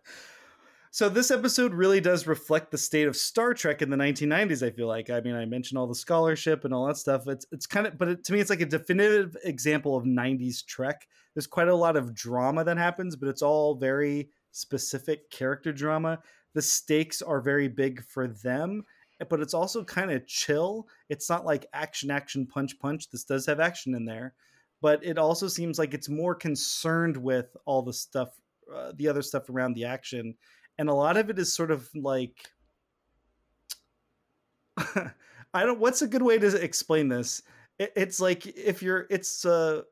[0.92, 4.65] So this episode really does reflect the state of Star Trek in the 1990s.
[4.65, 5.12] I feel like.
[5.12, 7.28] I mean, I mentioned all the scholarship and all that stuff.
[7.28, 10.65] It's it's kind of, but it, to me, it's like a definitive example of 90s
[10.65, 11.08] Trek.
[11.36, 16.20] There's quite a lot of drama that happens, but it's all very specific character drama.
[16.56, 18.84] The stakes are very big for them,
[19.27, 20.88] but it's also kind of chill.
[21.10, 23.10] It's not like action, action, punch, punch.
[23.10, 24.34] This does have action in there,
[24.82, 28.29] but it also seems like it's more concerned with all the stuff,
[28.73, 30.36] uh, the other stuff around the action
[30.79, 32.49] and a lot of it is sort of like
[35.53, 37.43] I don't what's a good way to explain this
[37.77, 39.84] it, it's like if you're it's a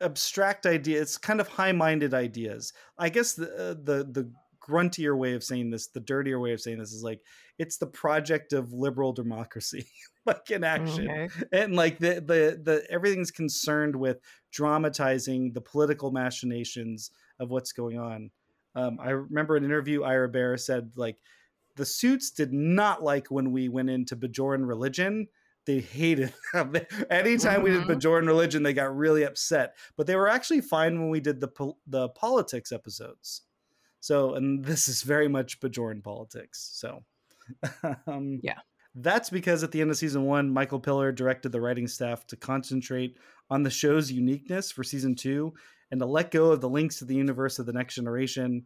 [0.00, 4.30] abstract idea it's kind of high-minded ideas I guess the uh, the the
[4.68, 7.20] gruntier way of saying this the dirtier way of saying this is like
[7.58, 9.86] it's the project of liberal democracy
[10.26, 11.28] like in action Okay.
[11.52, 14.18] and like the the the everything's concerned with
[14.52, 18.30] dramatizing the political machinations of what's going on
[18.74, 21.16] um, I remember an interview Ira Behr said like
[21.76, 25.28] the suits did not like when we went into Bajoran religion.
[25.64, 26.74] They hated them.
[27.10, 27.88] Anytime we did Mhm.
[27.96, 29.76] Bajoran religion, they got really upset.
[29.96, 33.42] But they were actually fine when we did the pol- the politics episodes.
[34.00, 36.70] So, and this is very much Bajoran politics.
[36.74, 37.04] So,
[38.06, 38.58] um, Yeah.
[38.94, 42.36] That's because at the end of season one, Michael Piller directed the writing staff to
[42.36, 43.16] concentrate
[43.48, 45.54] on the show's uniqueness for season two
[45.90, 48.64] and to let go of the links to the universe of the next generation.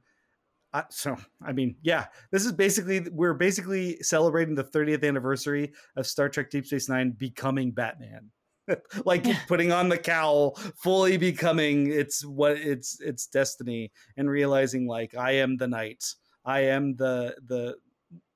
[0.73, 6.07] I, so, I mean, yeah, this is basically, we're basically celebrating the 30th anniversary of
[6.07, 8.31] Star Trek Deep Space Nine becoming Batman.
[9.05, 15.17] like putting on the cowl, fully becoming its what its its destiny, and realizing like
[15.17, 16.05] I am the knight,
[16.45, 17.77] I am the the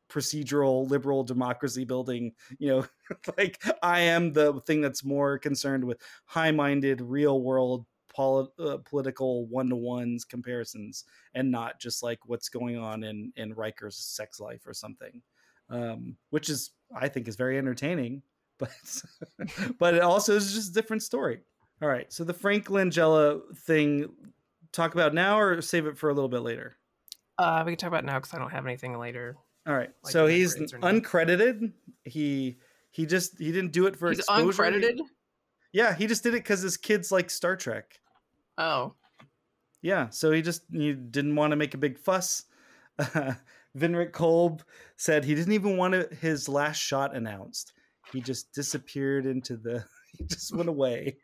[0.08, 2.86] procedural liberal democracy building you know
[3.36, 7.84] like i am the thing that's more concerned with high-minded real world
[8.14, 13.96] poli- uh, political one-to-ones comparisons and not just like what's going on in in Riker's
[13.96, 15.20] sex life or something
[15.70, 18.22] um which is i think is very entertaining
[18.58, 18.70] but
[19.78, 21.40] but it also is just a different story
[21.82, 24.08] all right so the frank langella thing
[24.72, 26.76] talk about now or save it for a little bit later
[27.38, 29.36] Uh, we can talk about it now because I don't have anything later.
[29.66, 31.02] all right Like so he's grades or anything.
[31.02, 31.72] uncredited
[32.04, 32.56] he
[32.90, 35.00] he just he didn't do it for He's exposure uncredited.
[35.72, 38.00] yeah he just did it because his kids like star trek
[38.58, 38.94] Oh,
[39.82, 42.44] Yeah, so he just he didn't want to make a big fuss.
[42.98, 43.34] Uh,
[43.76, 44.62] Winrich Kolbe
[44.96, 47.74] said he didn't even want his last shot announced.
[48.16, 49.84] He just disappeared into the.
[50.16, 51.18] He just went away,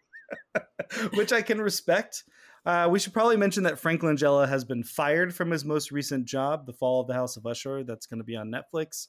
[1.15, 2.25] which I can respect.
[2.67, 6.27] Uh, we should probably mention that Frank Langella has been fired from his most recent
[6.27, 7.85] job, The Fall of the House of Usher.
[7.85, 9.07] That's going to be on Netflix.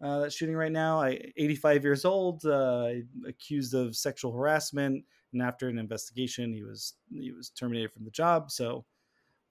[0.00, 1.00] Uh, that's shooting right now.
[1.00, 2.90] I, 85 years old, uh,
[3.26, 8.12] accused of sexual harassment, and after an investigation, he was he was terminated from the
[8.12, 8.52] job.
[8.52, 8.84] So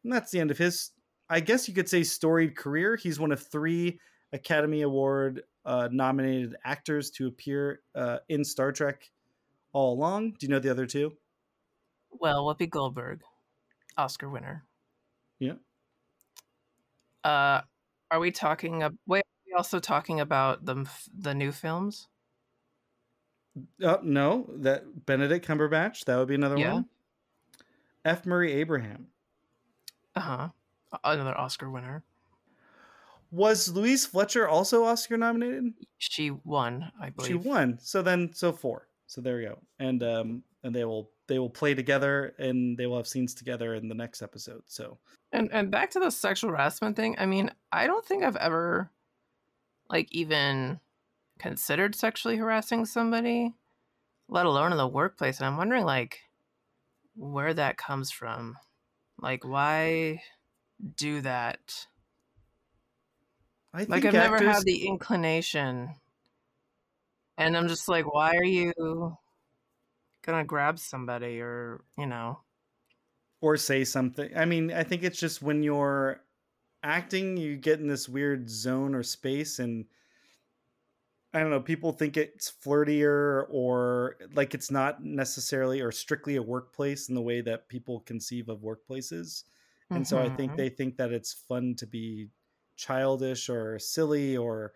[0.05, 0.91] that's the end of his,
[1.29, 2.95] I guess you could say, storied career.
[2.95, 3.99] He's one of three
[4.31, 9.11] Academy Award uh, nominated actors to appear uh, in Star Trek
[9.73, 10.31] all along.
[10.39, 11.13] Do you know the other two?
[12.19, 13.21] well, Whoopi Goldberg,
[13.97, 14.63] Oscar winner.
[15.39, 15.53] Yeah.
[17.23, 17.61] Uh,
[18.09, 18.81] are we talking?
[18.81, 22.07] Ab- wait, are we also talking about the f- the new films?
[23.83, 26.05] Uh, no, that Benedict Cumberbatch.
[26.05, 26.73] That would be another Yeah.
[26.73, 26.85] one.
[28.05, 28.25] F.
[28.25, 29.07] Murray Abraham.
[30.15, 30.49] Uh huh.
[31.03, 32.03] Another Oscar winner.
[33.31, 35.73] Was Louise Fletcher also Oscar nominated?
[35.97, 37.27] She won, I believe.
[37.27, 37.77] She won.
[37.81, 38.87] So then, so four.
[39.07, 39.59] So there we go.
[39.79, 43.75] And um, and they will they will play together and they will have scenes together
[43.75, 44.63] in the next episode.
[44.67, 44.97] So
[45.31, 47.15] And and back to the sexual harassment thing.
[47.17, 48.91] I mean, I don't think I've ever
[49.89, 50.79] like even
[51.39, 53.55] considered sexually harassing somebody,
[54.27, 55.39] let alone in the workplace.
[55.39, 56.19] And I'm wondering like
[57.15, 58.57] where that comes from.
[59.21, 60.21] Like why
[60.95, 61.87] do that?
[63.77, 65.95] I think Like I've never had the inclination.
[67.37, 69.17] And I'm just like, why are you
[70.21, 72.43] gonna grab somebody or, you know?
[73.41, 74.35] or say something.
[74.35, 76.23] I mean, I think it's just when you're
[76.83, 79.85] acting, you get in this weird zone or space, and
[81.33, 81.59] I don't know.
[81.61, 87.21] People think it's flirtier or like it's not necessarily or strictly a workplace in the
[87.21, 89.43] way that people conceive of workplaces.
[89.93, 90.57] And so I think Mhm.
[90.57, 92.29] they think that it's fun to be
[92.77, 94.73] childish or silly or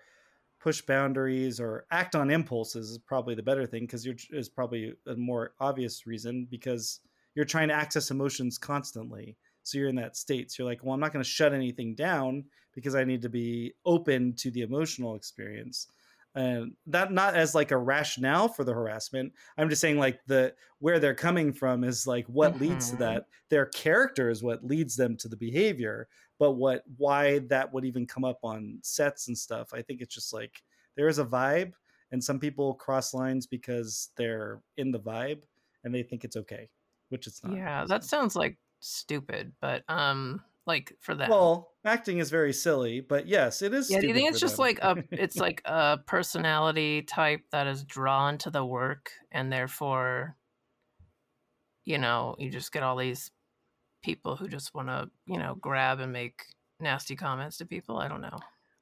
[0.60, 4.94] push boundaries or act on impulses is probably the better thing because you're is probably
[5.08, 7.00] a more obvious reason because
[7.36, 10.52] you're trying to access emotions constantly So you're in that state.
[10.52, 13.30] So you're like, well, I'm not going to shut anything down because I need to
[13.30, 15.88] be open to the emotional experience.
[16.34, 19.34] And that not as like a rationale for the harassment.
[19.58, 22.98] I'm just saying like the where they're coming from is like what leads to Mhm.
[22.98, 23.26] that.
[23.50, 26.08] Their character is what leads them to the behavior,
[26.42, 29.76] but what why that would even come up on sets and stuff.
[29.76, 30.64] I think it's just like
[30.98, 31.74] there is a vibe
[32.12, 35.44] and some people cross lines because they're in the vibe
[35.84, 36.68] and they think it's okay,
[37.10, 37.56] which it's not.
[37.56, 43.02] Yeah, that sounds like stupid, but um, like for that Well, acting is very silly,
[43.02, 43.92] but yes, it is.
[43.92, 44.64] yeah, do you think it's just them.
[44.64, 50.36] like a it's like a personality type that is drawn to the work and therefore
[51.84, 53.32] you know, you just get all these
[54.02, 56.42] people who just want to, you know, grab and make
[56.80, 57.98] nasty comments to people.
[57.98, 58.40] I don't know.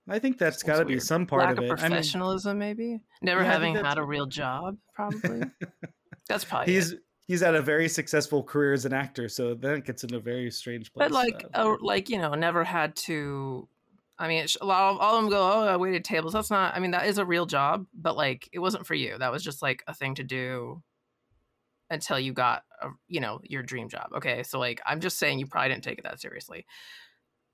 [0.07, 1.61] I think that's got to be some part Lack of it.
[1.61, 2.99] I mean, professionalism, maybe.
[3.21, 5.43] Never Yeah, having had a real job, probably.
[6.27, 6.73] that's probably.
[6.73, 6.99] he's it.
[7.27, 10.19] he's had a very successful career as an actor, so then it gets into a
[10.19, 11.07] very strange place.
[11.07, 13.67] but like, uh, oh, like you know, never had to.
[14.17, 16.75] I mean, a lot of all of them go, "Oh, I waited tables." That's not.
[16.75, 19.17] I mean, that is a real job, but like, it wasn't for you.
[19.17, 20.81] That was just like a thing to do
[21.89, 24.09] until you got, a, you know, your dream job.
[24.15, 26.65] Okay, so like, I'm just saying, you probably didn't take it that seriously.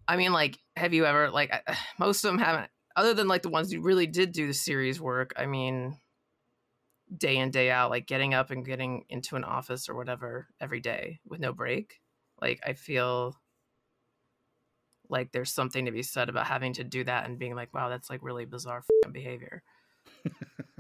[0.08, 1.52] I mean, like, have you ever like?
[1.52, 2.69] I- Most of them haven't.
[2.95, 5.34] Other than like the ones who really did do the series work.
[5.36, 5.98] I mean,
[7.15, 10.80] day in day out, like getting up and getting into an office or whatever every
[10.80, 12.00] day with no break.
[12.41, 13.36] Like, I feel
[15.10, 17.89] like there's something to be said about having to do that and being like, wow,
[17.89, 19.62] that's like really bizarre behavior.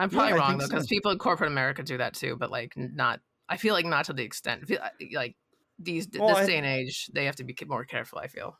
[0.00, 0.88] I'm probably I wrong though, because so.
[0.88, 3.20] people in corporate America do that too, but like not.
[3.48, 4.70] I feel like not to the extent.
[5.12, 5.36] Like
[5.78, 8.18] these Well, this I- day and age, they have to be more careful.
[8.18, 8.56] I feel.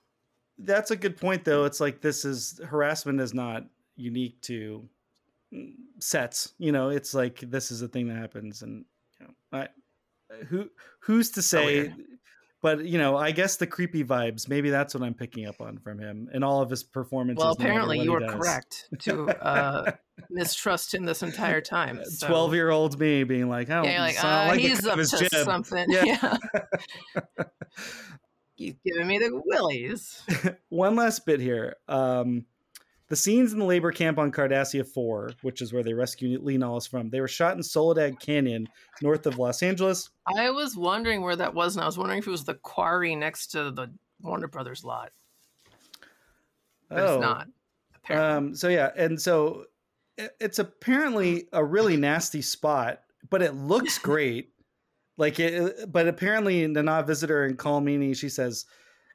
[0.58, 1.64] that's a good point, though.
[1.64, 3.64] It's like this is harassment is not
[3.96, 4.86] unique to
[5.52, 6.52] mm, sets.
[6.58, 8.84] You know, it's like this is a thing that happens, and
[9.18, 9.68] you know, I,
[10.48, 10.68] who
[11.00, 11.64] who's to say?
[11.64, 11.94] weird.
[12.62, 14.48] But you know, I guess the creepy vibes.
[14.48, 17.42] Maybe that's what I'm picking up on from him and all of his performances.
[17.42, 19.92] Well, apparently what you were correct to uh,
[20.28, 22.00] mistrust him this entire time.
[22.04, 25.04] so- Twelve year old me being like, "Oh, Yeah, like, uh, like he's up to
[25.18, 25.86] jib." something.
[25.88, 26.04] Yeah.
[26.04, 27.44] Yeah.
[28.56, 30.22] he's giving me the willies.
[30.68, 31.76] One last bit here.
[31.88, 32.44] Um,
[33.10, 36.58] the scenes in the labor camp on Cardassia 4, which is where they rescue Li
[36.88, 38.68] from, they were shot in Soledad Canyon,
[39.02, 40.10] north of Los Angeles.
[40.38, 43.16] I was wondering where that was, and I was wondering if it was the quarry
[43.16, 43.88] next to the
[44.22, 45.10] Warner Brothers lot.
[46.88, 47.48] But it's not.
[47.96, 48.36] Apparently.
[48.36, 49.64] Um, so yeah, and so
[50.16, 54.50] it, it's apparently a really nasty spot, but it looks great.
[55.16, 58.66] Like it, but apparently the Nana Visitor and Colm Meaney, she says,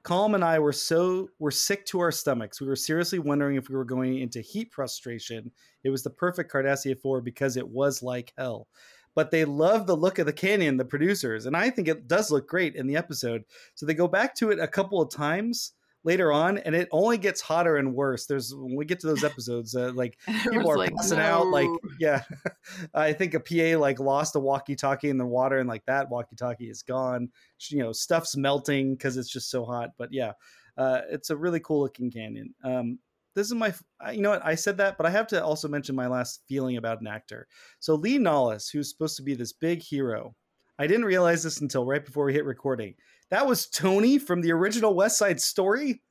[0.05, 2.61] Colm and I were so were sick to our stomachs.
[2.61, 5.51] We were seriously wondering if we were going into heat frustration.
[5.83, 8.67] It was the perfect Cardassia 4 because it was like hell.
[9.15, 12.29] But they love the look of the canyon, the producers, and I think it does
[12.29, 13.45] look great in the episode.
[13.73, 15.73] So they go back to it a couple of times
[16.05, 18.27] later on, and it only gets hotter and worse.
[18.27, 21.47] There's when we get to those episodes, uh, like people are like, passing out.
[21.47, 22.21] Like, yeah,
[22.93, 26.69] I think a PA like lost a walkie-talkie in the water, and like that walkie-talkie
[26.69, 27.29] is gone.
[27.69, 29.89] You know, stuff's melting because it's just so hot.
[29.97, 30.33] But yeah,
[30.77, 32.53] uh, it's a really cool looking canyon.
[32.63, 32.99] Um,
[33.35, 33.73] this is my,
[34.13, 34.45] you know what?
[34.45, 37.47] I said that, but I have to also mention my last feeling about an actor.
[37.79, 40.35] So Li Nalas, who's supposed to be this big hero,
[40.79, 42.95] I didn't realize this until right before we hit recording.
[43.31, 46.01] That was Tony from the original West Side Story.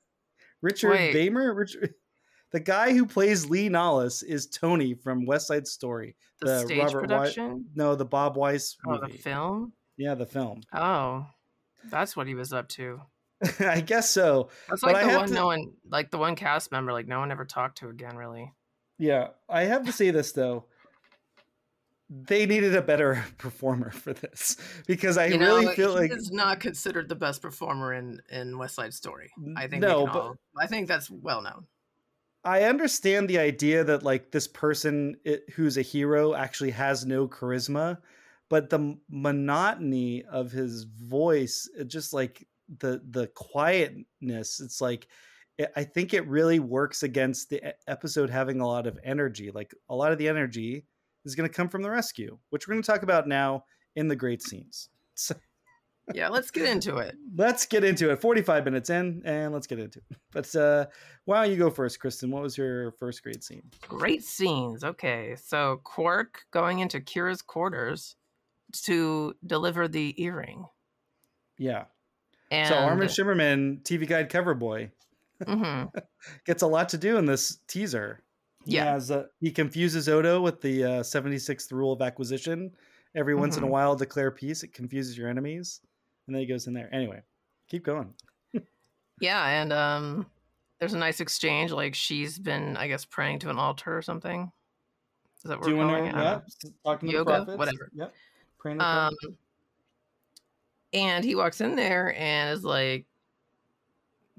[0.62, 1.14] Richard Wait.
[1.14, 1.94] Beymer, Richard,
[2.53, 6.16] the guy who plays Li Nalas is Tony from West Side Story.
[6.40, 7.66] the, the stage Robert production.
[7.74, 9.12] No, the Bob Wise Oh, movie.
[9.12, 9.72] the film.
[9.96, 10.62] Yeah, the film.
[10.72, 11.27] Oh,
[11.90, 13.00] that's what he was up to.
[13.61, 14.48] I guess so.
[14.68, 16.92] That's But like I the have one to- no one, like the one cast member,
[16.92, 18.53] like no one ever talked to again, really.
[18.98, 20.64] Yeah, I have to say this though.
[22.22, 26.12] They needed a better performer for this because I you know, really feel he like
[26.12, 29.31] is not considered the best performer in in West Side Story.
[29.57, 31.66] I think No, but- all, I think that's well known.
[32.44, 37.27] I understand the idea that like this person it, who's a hero actually has no
[37.27, 37.96] charisma,
[38.50, 42.46] but the monotony of his voice, it just like
[42.81, 45.09] the the quietness, it's like
[45.57, 49.50] it, I think it really works against the episode having a lot of energy.
[49.50, 50.85] Like a lot of the energy
[51.24, 53.64] is going to come from the rescue, which we're going to talk about now
[53.96, 54.88] in the great scenes.
[55.14, 55.35] So
[56.12, 57.16] Yeah, let's get into it.
[57.37, 58.20] let's get into it.
[58.20, 60.16] 45 minutes in, and let's get into it.
[60.33, 60.87] But uh,
[61.25, 62.31] why don't you go first, Kristen?
[62.31, 63.62] What was your first great scene?
[63.88, 64.85] Great scenes.
[64.85, 68.16] Okay, so Quark going into Kira's quarters
[68.83, 70.66] to deliver the earring.
[71.58, 71.85] Yeah.
[72.50, 74.90] And so Armin Shimerman, TV Guide cover boy,
[75.44, 75.90] Mhm.
[76.44, 78.23] gets a lot to do in this teaser.
[78.65, 78.85] He Yeah.
[78.92, 82.71] has uh, he confuses Odo with the uh, 76th rule of acquisition.
[83.15, 83.71] Every once in a Mhm.
[83.71, 84.62] while, declare peace.
[84.62, 85.81] It confuses your enemies,
[86.27, 86.92] and then he goes in there.
[86.92, 87.23] Anyway,
[87.69, 88.12] keep going.
[89.21, 90.27] Yeah, and um,
[90.81, 91.71] there's a nice exchange.
[91.71, 94.50] Like she's been, I guess, praying to an altar or something.
[95.37, 96.52] Is that what we're Doing calling her, it?
[96.65, 97.31] Yeah, talking to Yoga?
[97.31, 97.58] the prophets.
[97.58, 97.90] Whatever.
[97.94, 98.15] Yep.
[98.58, 99.40] Praying to Um, prophets.
[100.92, 103.06] and he walks in there and is like,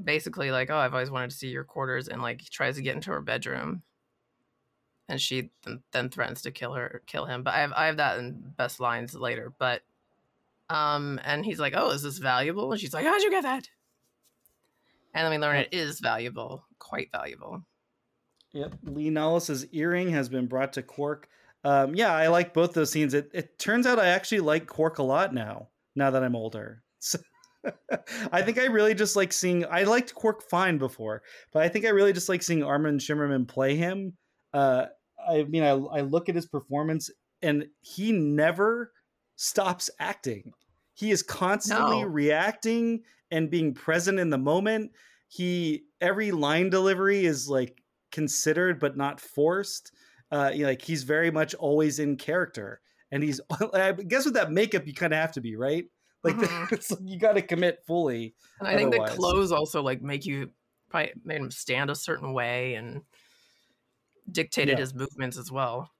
[0.03, 2.81] basically like, "Oh, I've always wanted to see your quarters," and like he tries to
[2.81, 3.81] get into her bedroom,
[5.07, 7.43] and she th- then threatens to kill her, kill him.
[7.43, 9.53] But I have I have that in best lines later.
[9.57, 9.81] But
[10.69, 13.67] um, and he's like, "Oh, is this valuable?" And she's like, "How'd you get that?"
[15.13, 17.63] And then we learn it is valuable, quite valuable.
[18.51, 18.75] Yep.
[18.83, 21.29] Li Nalas's earring has been brought to Quark.
[21.63, 23.13] Um, yeah, I like both those scenes.
[23.13, 26.81] It, it turns out I actually like Quark a lot now, now that I'm older.
[26.99, 27.19] So,
[28.31, 31.85] I think I really just like seeing, I liked Quark fine before, but I think
[31.85, 34.13] I really just like seeing Armin Shimerman play him.
[34.55, 34.87] Uh,
[35.27, 37.09] I mean, I, I look at his performance
[37.41, 38.93] and he never
[39.35, 40.53] stops acting.
[40.93, 42.05] He is constantly No.
[42.05, 44.91] reacting and being present in the moment.
[45.27, 49.91] He, every line delivery is like considered but not forced.
[50.31, 52.81] Uh, you know, like he's very much always in character,
[53.11, 53.39] and he's.
[53.73, 55.85] I guess with that makeup, you kind of have to be right.
[56.23, 56.67] Like Mhm.
[56.71, 58.35] it's like you got to commit fully.
[58.59, 60.51] And I think the clothes also like make you
[60.89, 63.01] probably made him stand a certain way and
[64.31, 64.81] dictated Yeah.
[64.81, 65.91] his movements as well.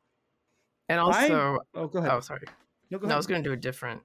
[0.90, 2.12] And I- also, Oh, go ahead.
[2.12, 2.46] oh sorry,
[2.92, 4.02] No, go no, I was going to do a different.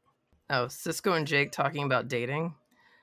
[0.49, 2.55] Oh, Sisko and Jake talking about dating,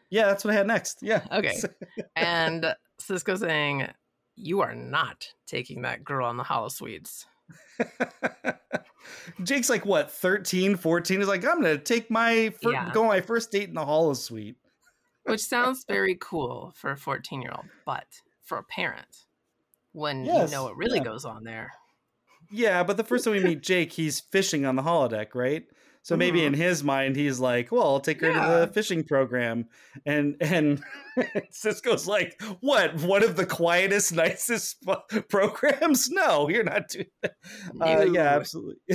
[0.09, 0.99] Yeah, that's what I had next.
[1.01, 1.25] Yeah.
[1.31, 1.57] Okay.
[2.15, 3.87] and Sisko saying,
[4.35, 7.25] "You are not taking that girl on the holosuites."
[9.43, 12.91] Jake's like what 13, 14 is like I'm gonna take my fir- Yeah.
[12.93, 14.55] go on my first date in the holosuite.
[15.23, 18.05] Which sounds very cool for a 14 year old, but
[18.43, 19.25] for a parent,
[19.97, 21.03] when Yes, you know what really yeah.
[21.03, 21.71] goes on there.
[22.51, 25.65] Yeah, but the first time we meet Jake, he's fishing on the holodeck, right?
[26.03, 28.59] So maybe in his mind, he's like, "Well, I'll take her to Mm-hmm.
[28.61, 29.65] The fishing program,"
[30.05, 30.81] and and
[31.51, 32.95] Sisko's like, "What?
[33.01, 34.77] One of the quietest, nicest
[35.27, 36.09] programs?
[36.11, 37.33] No, you're not doing that."
[37.81, 38.87] Uh, yeah, absolutely.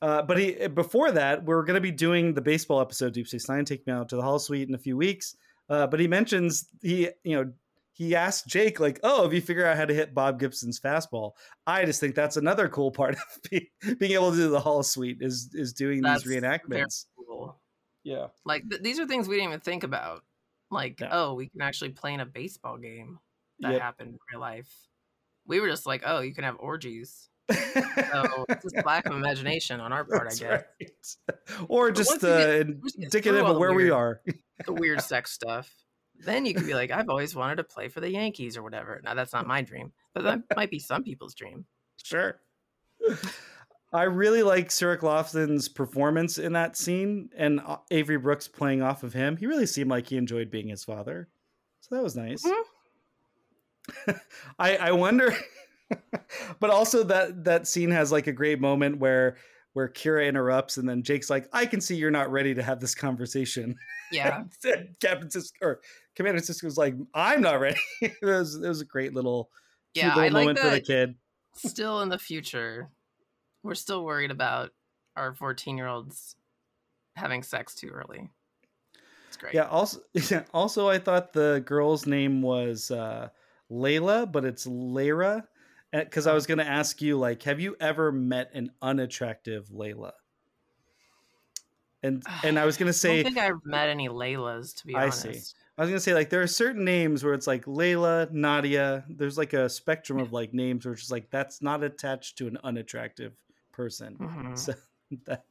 [0.00, 3.50] uh, but he before that, we're going to be doing the baseball episode, Deep Space
[3.50, 5.36] Nine, take me out to the holosuite in a few weeks.
[5.68, 7.52] Uh, but he mentions he, you know,
[7.98, 11.32] he asked Jake like, "Oh, have you figured out how to hit Bob Gibson's fastball?"
[11.66, 13.20] I just think that's another cool part of
[13.50, 17.06] be, being able to do the holosuite is is doing That's these very reenactments.
[17.18, 17.60] cool.
[18.04, 20.22] Yeah, Like th- these are things we didn't even think about.
[20.70, 21.08] Like, Yeah.
[21.12, 23.18] oh, we can actually play in a baseball game
[23.60, 23.80] that Yep.
[23.82, 24.72] happened in real life.
[25.46, 27.28] We were just like, oh, you can have orgies.
[28.12, 30.40] So it's just lack of imagination on our part, I guess.
[30.40, 31.36] right.
[31.68, 32.60] Or just once you uh, get
[32.98, 34.22] indicative of the where we are.
[34.64, 35.70] The weird sex stuff.
[36.24, 39.00] Then you could be like, I've always wanted to play for the Yankees or whatever.
[39.04, 41.64] Now that's not my dream, but that might be some people's dream.
[42.02, 42.40] Sure.
[43.92, 49.02] I really like Cirroc Lofton's performance in that scene and uh, Avery Brooks playing off
[49.02, 49.36] of him.
[49.36, 51.28] He really seemed like he enjoyed being his father.
[51.80, 52.44] So that was nice.
[54.58, 55.34] I I wonder
[56.60, 59.36] but also that that scene has like a great moment where
[59.78, 62.80] where Kira interrupts and then Jake's like, "I can see you're not ready to have
[62.80, 63.76] this conversation."
[64.10, 64.42] Yeah.
[65.00, 65.80] Captain Sisko or
[66.16, 69.50] Commander Sisko's like, "I'm not ready." it was it was a great little
[69.94, 71.14] Yeah, I like moment for the kid.
[71.54, 72.88] Still in the future,
[73.62, 74.70] we're still worried about
[75.14, 76.34] our 14 year olds
[77.14, 78.28] having sex too early.
[79.28, 79.54] It's great.
[79.54, 79.68] Yeah.
[79.68, 83.28] Also, yeah, also, I thought the girl's name was uh,
[83.70, 85.44] Layla, but it's Layra,
[85.92, 90.12] because I was going to ask you, like, have you ever met an unattractive Layla?
[92.02, 94.86] And and I was going to say I don't think I've met any Laylas, to
[94.86, 95.22] be I honest.
[95.22, 95.54] see.
[95.76, 99.04] I was going to say, like, there are certain names where it's like Layla, Nadia.
[99.08, 102.46] There's like a spectrum of like names where it's just like that's not attached to
[102.46, 103.32] an unattractive
[103.72, 104.16] person.
[104.16, 104.58] Mhm.
[104.58, 104.74] So
[105.26, 105.44] that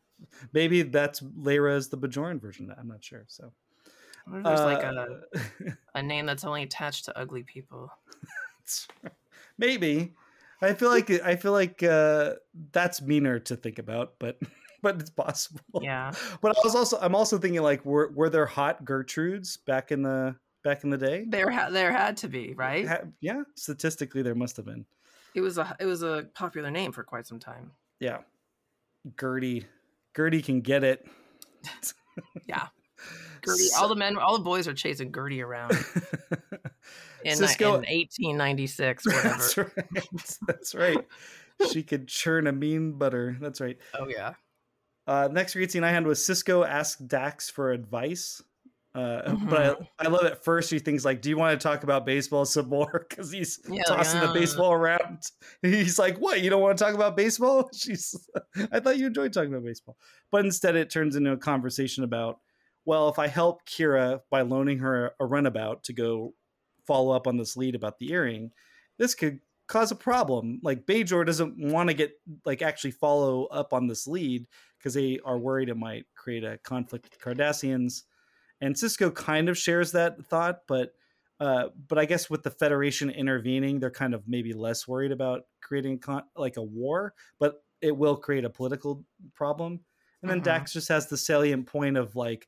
[0.54, 2.74] maybe that's Layra's the Bajoran version.
[2.78, 3.26] I'm not sure.
[3.28, 3.52] So.
[4.30, 7.90] There's like a, Uh, a name that's only attached to ugly people?
[9.58, 10.14] maybe
[10.62, 12.34] i feel like i feel like uh
[12.72, 14.38] that's meaner to think about but
[14.82, 16.12] but it's possible Yeah.
[16.42, 20.02] but i was also i'm also thinking like were were there hot gertrudes back in
[20.04, 22.88] the back in the day There, ha- there had to be, right?
[22.88, 24.86] Ha- yeah statistically there must have been
[25.34, 27.72] It was a, it was a popular name for quite some time.
[28.00, 28.20] yeah
[29.20, 29.66] gertie
[30.16, 31.06] gertie can get it
[32.48, 32.68] Yeah.
[33.46, 35.72] Gertie, all the men, all the boys are chasing Gertie around
[37.24, 39.30] in, Sisko- in 1896, whatever.
[39.30, 40.08] that's right
[40.48, 41.06] that's right
[41.72, 44.34] she could churn a mean butter that's right Oh yeah.
[45.08, 48.42] Uh, next great scene I had was Sisko asked Dax for advice.
[48.94, 49.84] Uh, But Mm-hmm.
[50.00, 52.44] I, I love at first he thinks like, "Do you want to talk about baseball
[52.56, 54.34] some more?" Because he's Yeah, tossing the uh.
[54.34, 55.20] baseball around.
[55.62, 56.42] He's like, "What?
[56.42, 58.16] You don't want to talk about baseball?" She's,
[58.72, 59.98] I thought you enjoyed talking about baseball,
[60.32, 62.40] but instead it turns into a conversation about
[62.86, 66.34] well, if I help Kira by loaning her a runabout to go
[66.88, 68.52] follow up on this lead about the earring,
[68.98, 70.60] this could cause a problem.
[70.64, 72.14] Like Bajor doesn't want to get
[72.46, 74.48] like actually follow up on this lead
[74.80, 78.04] because they are worried it might create a conflict with Cardassians.
[78.62, 80.94] And Sisko kind of shares that thought, but
[81.40, 85.44] uh, but I guess with the Federation intervening, they're kind of maybe less worried about
[85.62, 89.82] creating con- like a war, but it will create a political problem.
[90.24, 90.44] And then Mhm.
[90.46, 92.48] Dax just has the salient point of like,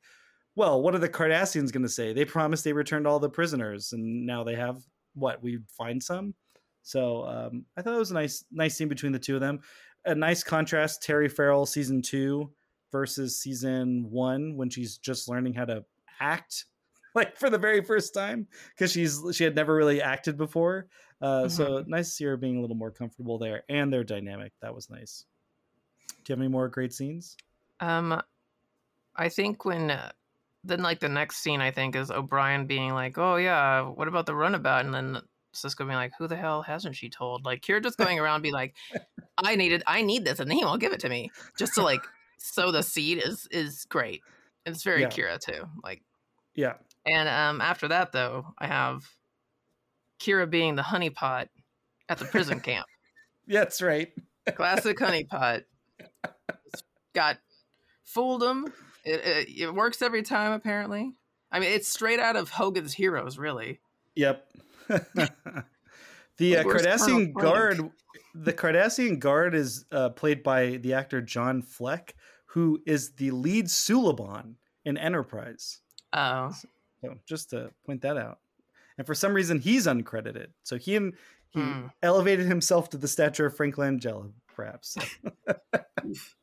[0.56, 2.14] well, what are the Cardassians going to say?
[2.14, 4.82] They promised they returned all the prisoners, and now they have
[5.14, 5.42] what?
[5.42, 6.34] We find some.
[6.84, 9.60] So um, I thought it was a nice, nice scene between the two of them.
[10.06, 12.52] A nice contrast: Terry Farrell season two
[12.92, 15.86] versus season one, when she's just learning how to
[16.20, 16.66] act,
[17.16, 20.88] like for the very first time, because she's she had never really acted before.
[21.22, 24.54] Uh, So nice to see her being a little more comfortable there, and their dynamic.
[24.62, 25.26] That was nice.
[26.24, 27.36] Do you have any more great scenes?
[27.82, 28.22] Um,
[29.16, 30.12] I think when uh,
[30.70, 34.26] then like the next scene I think is O'Brien being like, "Oh yeah, what about
[34.26, 35.22] the runabout?" And then
[35.54, 38.52] Sisko being like, "Who the hell hasn't she told?" Like Kira just going around be
[38.52, 38.76] like,
[39.38, 41.82] "I needed, I need this, and then he won't give it to me." Just to
[41.82, 42.02] like
[42.38, 44.22] sow the seed is is great.
[44.66, 45.10] It's very Yeah.
[45.10, 45.66] Kira too.
[45.84, 46.02] Like,
[46.56, 49.04] Yeah, and um after that though, I have
[50.20, 51.48] Kira being the honeypot
[52.10, 52.86] at the prison camp.
[53.48, 54.12] yeah, that's right.
[54.56, 55.64] Classic honeypot.
[57.14, 57.38] Got
[58.04, 58.72] fooled him.
[59.06, 61.14] It, it, it works every time, apparently.
[61.52, 63.80] I mean, it's straight out of Hogan's Heroes, really.
[64.16, 64.46] Yep.
[64.88, 65.00] the
[66.58, 67.80] uh, Cardassian guard,
[68.36, 72.16] the Cardassian guard is uh, played by the actor John Fleck,
[72.48, 75.82] who is the lead Suliban in Enterprise.
[76.14, 76.52] Oh,
[77.02, 78.40] So just to point that out.
[78.98, 80.48] And for some reason, he's uncredited.
[80.64, 81.14] So he and
[81.52, 81.88] he Hmm.
[82.04, 84.98] elevated himself to the stature of Frank Langella, perhaps.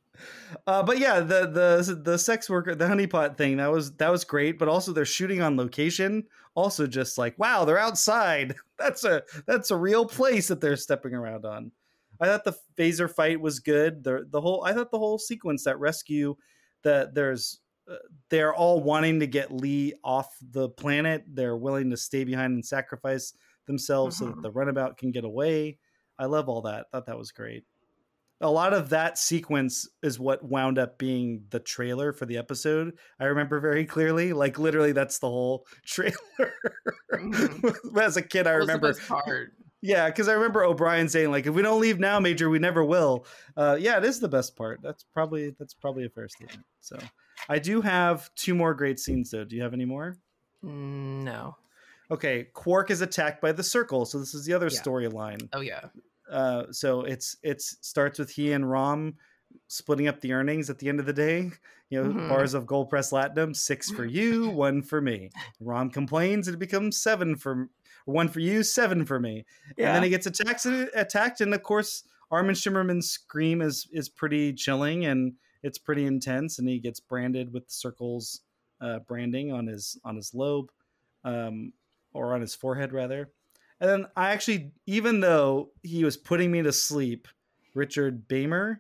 [0.67, 4.25] uh, but yeah, the the the sex worker, the honeypot thing, that was that was
[4.25, 4.59] great.
[4.59, 6.25] But also, they're shooting on location.
[6.55, 8.55] Also, just like wow, they're outside.
[8.79, 11.73] That's a that's a real place that they're stepping around on.
[12.21, 14.05] I thought the phaser fight was good.
[14.05, 16.37] The the whole I thought the whole sequence that rescue
[16.83, 17.61] that there's
[17.91, 17.97] uh,
[18.29, 21.25] they're all wanting to get Li off the planet.
[21.27, 23.33] They're willing to stay behind and sacrifice
[23.67, 24.43] themselves so that Mhm.
[24.43, 25.79] the runabout can get away.
[26.19, 26.91] I love all that.
[26.91, 27.65] Thought that was great.
[28.43, 32.93] A lot of that sequence is what wound up being the trailer for the episode.
[33.19, 36.15] I remember very clearly, like literally, that's the whole trailer.
[37.13, 37.97] Mhm.
[38.01, 41.47] As a kid, I that was the remember yeah, because I remember O'Brien saying like,
[41.47, 43.27] "If we don't leave now, Major, we never will."
[43.57, 44.81] Uh, yeah, it is the best part.
[44.83, 46.65] That's probably that's probably a fair statement.
[46.81, 46.99] So,
[47.49, 49.45] I do have two more great scenes though.
[49.45, 50.17] Do you have any more?
[50.63, 51.57] No.
[52.11, 54.81] Okay, Quark is attacked by the Circle, so this is the other Yeah.
[54.81, 55.49] storyline.
[55.53, 55.87] Oh yeah.
[56.31, 59.17] Uh, so it's it's starts with he and Rom
[59.69, 61.51] splitting up the earnings at the end of the day.
[61.89, 62.29] You know, Mhm.
[62.29, 65.31] bars of gold press latinum, six for you, one for me.
[65.61, 67.69] Rom complains, it becomes seven for
[68.07, 69.45] one for you, seven for me.
[69.79, 74.53] And then he gets attacked, attacked, and of course, Armin Shimerman's scream is is pretty
[74.53, 78.43] chilling and it's pretty intense, and he gets branded with the circles
[78.81, 80.71] uh, branding on his on his lobe,
[81.25, 81.73] um,
[82.13, 83.33] or on his forehead rather.
[83.81, 87.29] And then I actually, even though he was putting me to sleep,
[87.75, 88.79] Richard Beymer,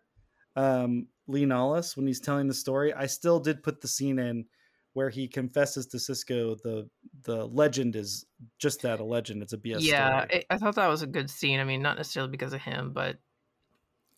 [0.55, 4.47] um, Li Nalas, when he's telling the story, I still did put the scene in
[4.95, 6.89] where he confesses to Sisko the
[7.25, 8.25] the legend is
[8.59, 9.43] just that a legend.
[9.43, 10.41] It's a BS yeah, story.
[10.41, 11.61] it, I thought that was a good scene.
[11.61, 13.19] I mean, not necessarily because of him, but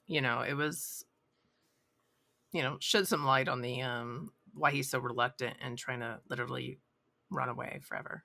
[0.07, 1.05] you know, it was
[2.53, 6.21] you know shed some light on the um why he's so reluctant and trying to
[6.31, 6.79] literally
[7.31, 8.25] run away forever.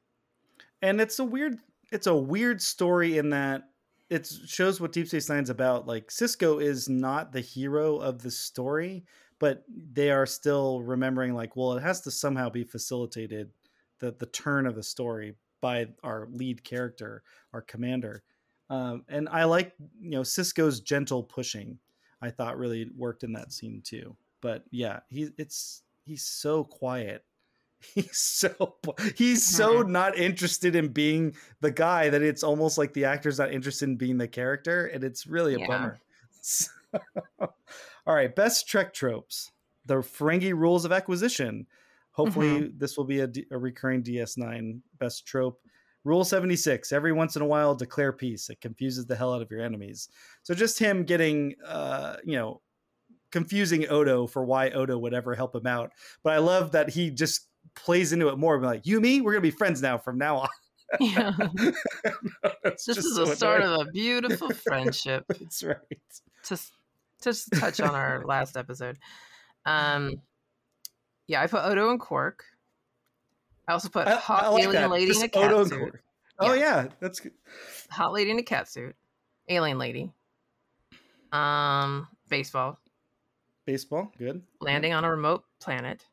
[0.82, 1.58] and it's a weird
[1.94, 3.70] it's a weird story in that
[4.10, 8.32] it shows what deep space nine's about like sisko is not the hero of the
[8.32, 9.06] story
[9.40, 13.52] but they are still remembering like well it has to somehow be facilitated
[14.00, 17.24] the the turn of the story by our lead character
[17.54, 18.24] our commander.
[18.70, 21.78] Um, and i like you know sisko's gentle pushing
[22.22, 24.16] i thought really worked in that scene too.
[24.42, 27.24] But yeah he it's he's so quiet
[27.96, 28.76] he's so
[29.16, 33.52] he's so not interested in being the guy that it's almost like the actor's not
[33.52, 35.68] interested in being the character and it's really a Yeah.
[35.68, 36.00] bummer.
[37.40, 39.52] All right best trek tropes.
[39.86, 41.68] The ferengi rules of acquisition.
[42.12, 45.60] Hopefully this will be a recurring ds9 best trope.
[46.04, 48.50] Rule 76 every once in a while declare peace.
[48.50, 50.10] It confuses the hell out of your enemies.
[50.44, 52.62] So just him getting uh you know
[53.32, 55.92] confusing odo for why odo would ever help him out.
[56.24, 59.32] But i love that he just plays into it more be like you me we're
[59.32, 60.48] gonna be friends now from now on
[61.00, 61.32] Yeah.
[62.64, 63.82] This is so the start annoying.
[63.82, 65.26] of a beautiful friendship.
[65.30, 65.78] that's right
[66.46, 66.60] to
[67.24, 69.00] just touch on our last episode.
[69.66, 70.22] Um,
[71.28, 72.44] yeah, I put Odo and Quark
[73.68, 74.92] I also put I, hot I like alien that.
[74.92, 75.80] lady Just in a cat Odo suit.
[75.80, 76.00] Corey.
[76.40, 77.32] Oh yeah, that's good.
[77.92, 78.96] Hot lady in a cat suit.
[79.50, 80.12] Alien lady.
[81.32, 82.80] Um, baseball.
[83.66, 84.42] Baseball, good.
[84.60, 86.06] Landing on a remote planet,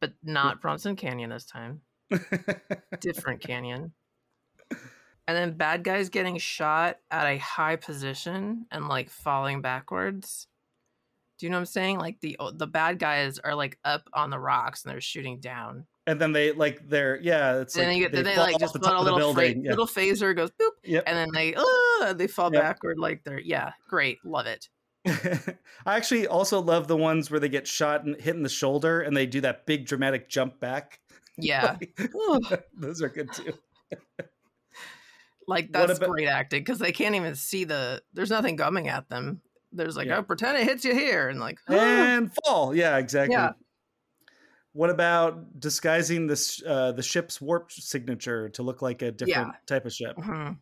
[0.00, 1.80] but not Bronson Canyon this time.
[3.00, 3.92] Different canyon.
[5.28, 10.48] And then bad guys getting shot at a high position and like falling backwards.
[11.38, 11.98] Do you know what I'm saying?
[11.98, 15.86] Like the the bad guys are like up on the rocks and they're shooting down.
[16.06, 18.74] and then they like they're yeah, it's And then you get they fall like just
[18.76, 19.70] a little fra- Yeah.
[19.70, 21.04] little phaser goes boop, Yep.
[21.06, 24.68] and then they oh they fall backward like they're yeah great love it.
[25.86, 29.00] I actually also love the ones where they get shot and hit in the shoulder
[29.00, 31.00] and they do that big dramatic jump back.
[31.42, 31.78] Yeah,
[32.14, 32.38] Ooh,
[32.76, 33.54] Those are good too.
[35.48, 39.08] like that's about- great acting because they can't even see the there's nothing coming at
[39.08, 39.40] them.
[39.72, 40.18] There's like Yeah.
[40.18, 41.78] oh pretend it hits you here and like oh.
[41.78, 42.74] And fall.
[42.74, 43.34] Yeah, exactly.
[43.36, 43.52] Yeah.
[44.72, 49.86] What about disguising this uh, the ship's warp signature to look like a different type
[49.86, 50.16] of ship?
[50.18, 50.58] Mhm.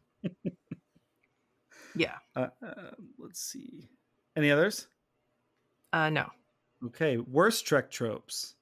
[1.96, 3.88] yeah Uh, uh, let's see.
[4.38, 4.86] Any others?
[5.92, 6.30] uh no
[6.86, 8.54] Okay, worst Trek tropes.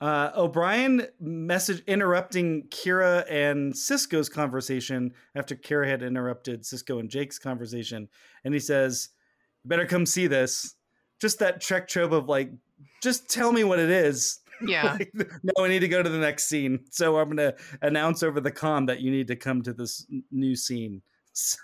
[0.00, 7.38] Uh, O'Brien message interrupting Kira and Sisko's conversation after Kira had interrupted Sisko and Jake's
[7.38, 8.08] conversation,
[8.44, 9.10] and he says,
[9.64, 10.76] "You better come see this."
[11.20, 12.52] Just that Trek trope of like,
[13.02, 14.40] just tell me what it is.
[14.66, 16.84] yeah Like, no, I need to go to the next scene.
[16.90, 20.06] So I'm going to announce over the comm that you need to come to this
[20.10, 21.02] n- new scene.
[21.38, 21.58] So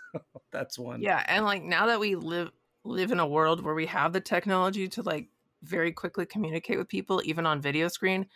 [0.51, 1.01] that's one.
[1.01, 2.51] yeah and like now that we live
[2.85, 5.29] live in a world where we have the technology to like
[5.63, 8.27] very quickly communicate with people even on video screen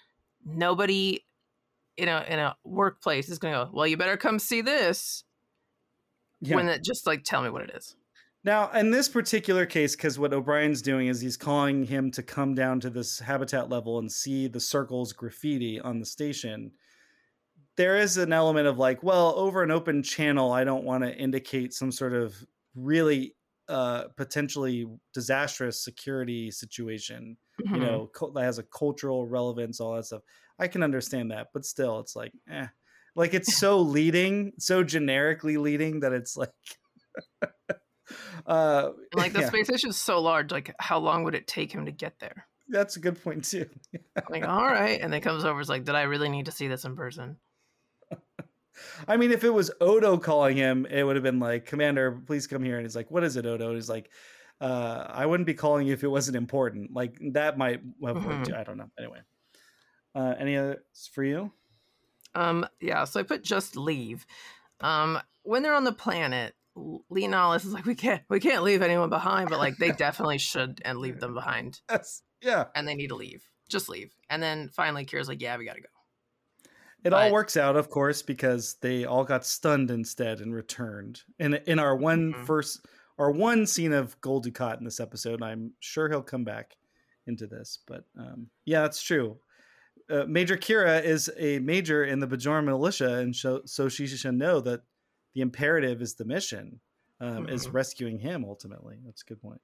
[0.45, 1.25] nobody
[1.97, 5.25] in a in a workplace is gonna go well you better come see this
[6.41, 6.57] Yeah.
[6.57, 7.97] when it just like tell me what it is
[8.45, 12.55] Now, in this particular case, because what O'Brien's doing is he's calling him to come
[12.55, 16.73] down to this habitat level and see the circles graffiti on the station.
[17.77, 21.15] There is an element of like, well, over an open channel, I don't want to
[21.15, 22.35] indicate some sort of
[22.75, 23.36] really
[23.69, 27.37] uh, potentially disastrous security situation,
[27.71, 27.81] you Mhm.
[27.81, 30.23] know, cul- that has a cultural relevance, all that stuff.
[30.59, 32.69] I can understand that, but still, it's like, eh.
[33.15, 36.51] Like it's so leading, so generically leading that it's like,
[38.47, 41.73] uh, like the yeah, space station is so large like how long would it take
[41.73, 43.69] him to get there that's a good point too.
[44.29, 46.69] like all right and then comes over is like did i really need to see
[46.69, 47.39] this in person
[49.09, 52.47] I mean, if it was Odo calling him, it would have been like, Commander, please
[52.47, 52.77] come here.
[52.77, 53.67] And he's like, What is it, Odo?
[53.69, 54.11] And he's like,
[54.61, 56.93] uh, I wouldn't be calling you if it wasn't important.
[56.93, 58.41] Like that might have worked.
[58.41, 58.47] Mhm.
[58.49, 58.55] too.
[58.57, 58.91] I don't know.
[58.99, 59.21] Anyway,
[60.15, 61.53] uh, any others for you?
[62.35, 64.27] Um, yeah, so I put just leave.
[64.81, 68.83] Um, when they're on the planet, Li Nalas is like, we can't, we can't leave
[68.83, 72.23] anyone behind, but like they definitely should and leave them behind, Yes.
[72.43, 72.65] Yeah.
[72.75, 73.43] and they need to leave.
[73.69, 74.15] Just leave.
[74.29, 75.89] And then finally, Kira's like, yeah, we gotta go.
[77.05, 81.23] It all works out, of course, because they all got stunned instead and returned.
[81.39, 82.47] In in our one Mhm.
[82.47, 82.85] first,
[83.19, 86.77] our one scene of Gul Dukat in this episode, I'm sure he'll come back
[87.27, 87.79] into this.
[87.87, 89.39] But um, yeah, that's true.
[90.09, 94.35] Uh, major Kira is a major in the Bajoran militia, and so, so she should
[94.35, 94.83] know that
[95.35, 96.81] the imperative is the mission,
[97.21, 97.73] um, is Mhm.
[97.73, 98.99] rescuing him ultimately.
[99.05, 99.61] That's a good point.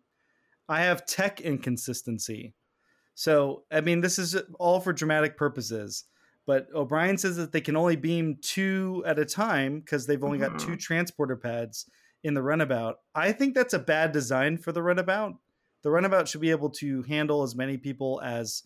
[0.69, 2.55] I have tech inconsistency.
[3.15, 6.05] So, I mean, this is all for dramatic purposes
[6.47, 10.39] but O'Brien says that they can only beam two at a time because they've only
[10.39, 11.87] got two transporter pads
[12.25, 12.99] in the runabout.
[13.15, 15.35] I think that's a bad design for the runabout.
[15.83, 18.65] The runabout should be able to handle as many people as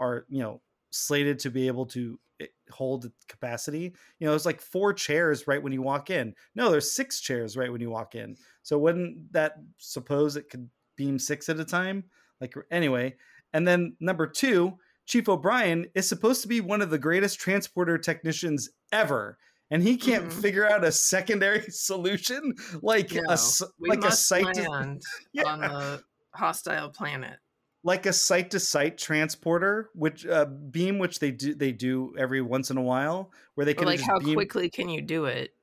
[0.00, 0.60] are, you know,
[0.90, 3.94] slated to be able to eh, hold capacity.
[4.18, 6.34] You know, it's like four chairs right when you walk in.
[6.54, 8.36] No, there's six chairs right when you walk in.
[8.62, 12.04] So wouldn't that suppose it could beam six at a time?
[12.40, 13.14] Like anyway,
[13.52, 17.96] and then number two, Chief O'Brien is supposed to be one of the greatest transporter
[17.96, 19.38] technicians ever,
[19.70, 20.42] and he can't Mhm.
[20.42, 23.38] figure out a secondary solution like No, a
[23.78, 24.98] like a site to,
[25.32, 25.44] Yeah.
[25.46, 26.02] on the
[26.34, 27.38] hostile planet.
[27.84, 32.42] like a site to site transporter, which uh, beam which they do they do every
[32.42, 34.34] once in a while, where they Or can like, how beam.
[34.34, 35.54] quickly can you do it?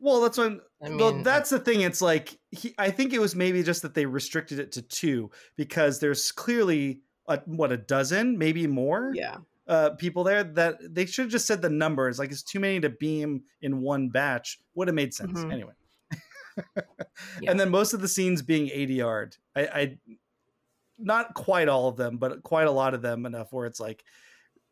[0.00, 0.60] Well, that's when.
[0.82, 1.80] I well, mean, that's the thing.
[1.82, 5.30] It's like he, I think it was maybe just that they restricted it to two
[5.56, 9.12] because there's clearly a, what a dozen, maybe more.
[9.14, 9.38] yeah.
[9.66, 12.18] uh, people there that they should have just said the numbers.
[12.18, 14.58] Like it's too many to beam in one batch.
[14.74, 15.52] Would have made sense Mhm.
[15.52, 15.72] anyway.
[17.40, 17.50] Yeah.
[17.50, 19.36] And then most of the scenes being ADR.
[19.56, 19.98] I, I,
[20.98, 24.04] not quite all of them, but quite a lot of them enough where it's like,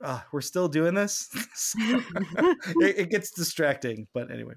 [0.02, 1.28] uh, we're still doing this.
[1.78, 4.54] it, it gets distracting, but anyway,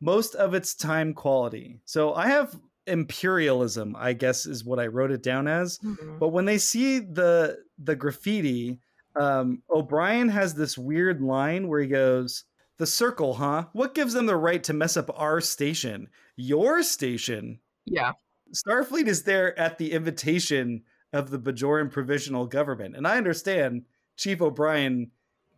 [0.00, 1.80] most of its time quality.
[1.84, 5.78] So I have imperialism, I guess, is what I wrote it down as.
[5.78, 6.18] Mhm.
[6.18, 8.80] But when they see the the graffiti,
[9.14, 12.44] Um, O'Brien has this weird line where he goes,
[12.78, 13.66] "The circle, huh?
[13.74, 16.08] What gives them the right to mess up our station?
[16.36, 17.60] Your station?
[17.84, 18.12] Yeah.
[18.54, 23.84] Starfleet is there at the invitation of the Bajoran Provisional Government, and I understand
[24.16, 25.10] Chief O'Brien,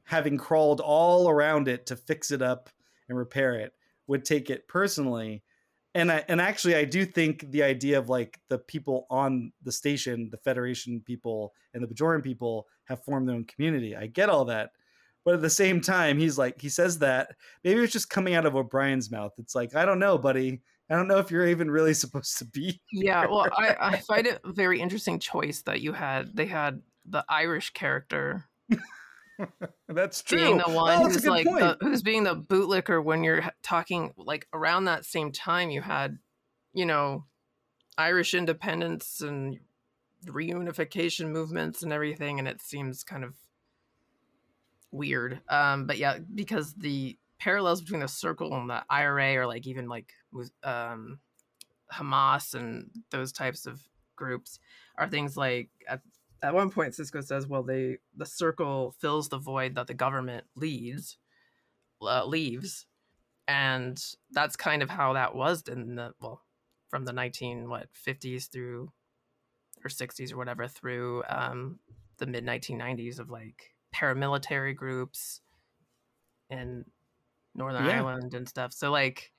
[0.03, 2.71] having crawled all around it to fix it up
[3.09, 3.73] and repair it,
[4.09, 5.45] would take it personally."
[5.95, 9.73] And I and actually I do think the idea of like the people on the
[9.73, 13.97] station, the Federation people and the Bajoran people have formed their own community.
[13.97, 14.71] I get all that.
[15.25, 17.31] But at the same time, he's like he says that
[17.63, 19.33] maybe it's just coming out of O'Brien's mouth.
[19.39, 20.61] It's like, I don't know, buddy.
[20.91, 22.81] I don't know if you're even really supposed to be.
[22.93, 26.37] Yeah, well, I, I find it a very interesting choice that you had.
[26.37, 28.45] They had the Irish character
[29.89, 30.39] That's true.
[30.39, 34.47] being the one Oh, who's like the, who's being the bootlicker when you're talking like
[34.53, 36.19] around that same time you had
[36.73, 37.25] you know
[37.99, 39.59] irish independence and
[40.27, 43.35] reunification movements and everything and it seems kind of
[44.91, 49.67] weird um but yeah because the parallels between the circle and the ira or like
[49.67, 50.13] even like
[50.63, 51.19] um
[51.93, 53.81] hamas and those types of
[54.17, 54.59] groups
[54.97, 56.01] are things like at,
[56.45, 60.45] at one point sisko says well they the circle fills the void that the government
[60.55, 61.19] leads
[62.03, 62.87] uh, leaves.
[63.47, 66.43] And that's kind of how that was in the well
[66.89, 68.91] from the 19 what 50s through
[69.85, 71.79] or 60s or whatever through um
[72.19, 75.41] the mid 1990s of like paramilitary groups
[76.49, 76.85] in
[77.55, 77.97] northern Yeah.
[77.97, 78.73] ireland and stuff.
[78.73, 79.33] So like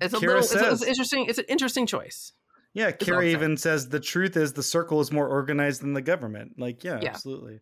[0.00, 2.32] it's a Kira little it's, it's interesting it's an interesting choice
[2.72, 6.52] Yeah, Kira even says the truth is the circle is more organized than the government.
[6.58, 7.10] Like, yeah, Yeah.
[7.10, 7.60] absolutely.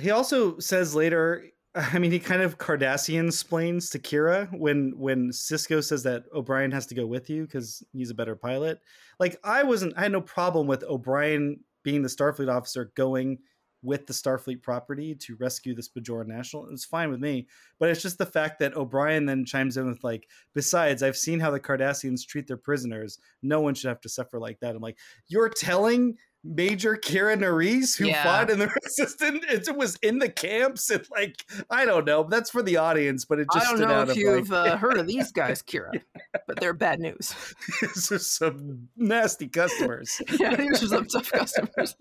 [0.00, 5.30] He also says later, I mean, he kind of Cardassian splains to Kira when when
[5.30, 8.80] Sisko says that O'Brien has to go with you because he's a better pilot.
[9.18, 13.38] Like, I wasn't, I had no problem with O'Brien being the Starfleet officer going
[13.82, 16.68] with the Starfleet property to rescue this Bajoran national.
[16.70, 17.46] It's fine with me,
[17.78, 21.40] but it's just the fact that O'Brien then chimes in with like, besides, I've seen
[21.40, 23.18] how the Cardassians treat their prisoners.
[23.42, 24.76] No one should have to suffer like that.
[24.76, 28.22] I'm like, you're telling Major Kira Nerys who Yeah.
[28.22, 31.36] fought in the resistance, it was in the camps, and like,
[31.68, 32.22] I don't know.
[32.24, 34.96] That's for the audience, but it just i don't know if you've like, uh, heard
[34.98, 36.00] of these guys kira
[36.46, 37.34] but they're bad news
[37.82, 40.20] these are some nasty customers.
[40.38, 41.94] yeah, these are some tough customers.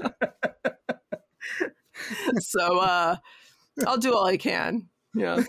[2.39, 3.15] so uh
[3.87, 4.89] I'll do all I can.
[5.15, 5.41] Yeah.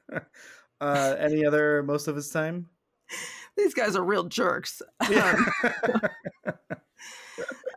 [0.80, 2.68] uh, any other most of his time?
[3.56, 4.80] These guys are real jerks.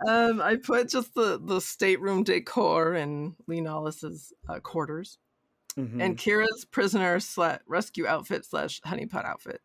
[0.08, 5.18] um, I put just the the stateroom decor in Li Nalas's uh, quarters
[5.78, 6.02] Mhm.
[6.04, 9.62] and Kira's prisoner slash rescue outfit slash honeypot outfit.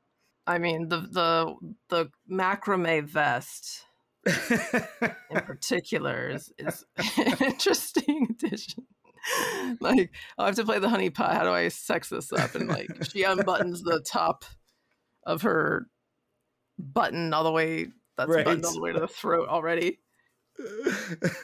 [0.47, 1.55] I mean the the
[1.89, 3.86] the macrame vest
[4.27, 6.85] in particular is, is
[7.19, 8.87] an interesting addition.
[9.81, 11.35] Like, I'll have to play the honey pot.
[11.35, 12.55] How do I sex this up?
[12.55, 14.45] And like, she unbuttons the top
[15.25, 15.89] of her
[16.79, 17.89] button all the way.
[18.17, 18.45] That's Right.
[18.45, 19.99] buttoned all the way to the throat already.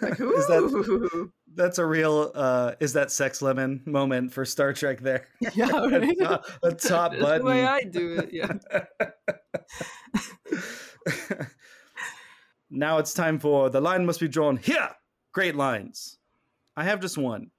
[0.00, 5.00] Like, is that that's a real uh is that sex lemon moment for Star Trek
[5.00, 5.28] there?
[5.54, 6.16] Yeah, right?
[6.18, 7.44] a top, a top button.
[7.44, 8.30] the way I do it.
[8.32, 8.52] Yeah.
[12.74, 14.88] Now it's time for the line must be drawn here.
[15.32, 16.18] Great lines.
[16.74, 17.50] I have just one.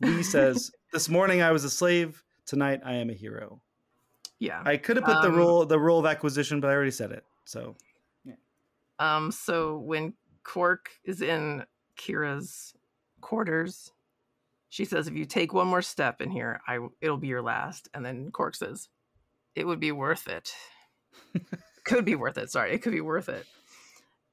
[0.00, 2.24] Li says, "This morning I was a slave.
[2.46, 3.60] Tonight I am a hero."
[4.38, 4.62] Yeah.
[4.64, 7.12] I could have put the Um, rule the rule of acquisition, but I already said
[7.12, 7.24] it.
[7.44, 7.76] So
[8.98, 11.64] Um, so when Quark is in
[11.96, 12.74] Kira's
[13.20, 13.92] quarters,
[14.70, 17.88] she says, "If you take one more step in here, I it'll be your last."
[17.92, 18.88] And then Quark says,
[19.54, 20.54] "It would be worth it.
[21.84, 22.50] could be worth it.
[22.50, 23.46] Sorry, it could be worth it."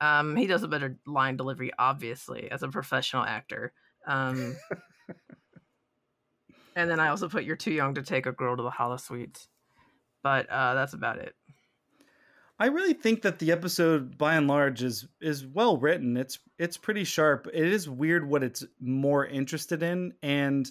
[0.01, 3.73] Um, he does a better line delivery, obviously, as a professional actor.
[4.05, 4.55] Um,
[6.75, 9.47] and then I also put, "You're too young to take a girl to the holosuites,"
[10.21, 11.35] but uh, that's about it.
[12.57, 16.15] I really think that the episode, by and large, is is well written.
[16.15, 17.47] It's it's pretty sharp.
[17.53, 20.69] It is weird what it's more interested in, and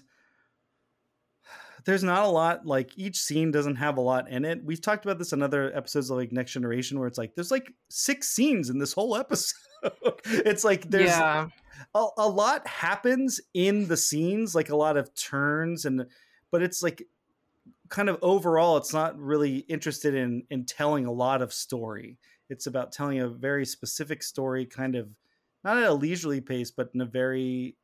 [1.85, 2.66] there's not a lot.
[2.66, 4.64] Like each scene doesn't have a lot in it.
[4.64, 7.51] We've talked about this in other episodes of like Next Generation, where it's like there's
[7.51, 9.59] like six scenes in this whole episode.
[10.24, 11.49] it's like there's yeah,
[11.95, 16.07] a, a lot happens in the scenes, like a lot of turns and
[16.51, 17.03] but it's like
[17.89, 22.18] kind of overall it's not really interested in in telling a lot of story.
[22.49, 25.09] It's about telling a very specific story kind of
[25.62, 27.76] not at a leisurely pace but in a very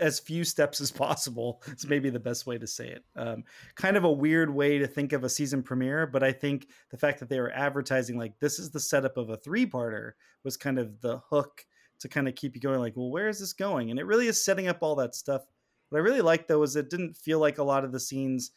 [0.00, 1.62] as few steps as possible.
[1.70, 3.04] It's maybe the best way to say it.
[3.16, 3.44] Um,
[3.74, 6.96] kind of a weird way to think of a season premiere, but I think the
[6.96, 10.12] fact that they were advertising like this is the setup of a three-parter
[10.44, 11.64] was kind of the hook
[12.00, 12.80] to kind of keep you going.
[12.80, 13.90] Like, well, where is this going?
[13.90, 15.42] And it really is setting up all that stuff.
[15.90, 18.50] What I really liked though is it didn't feel like a lot of the scenes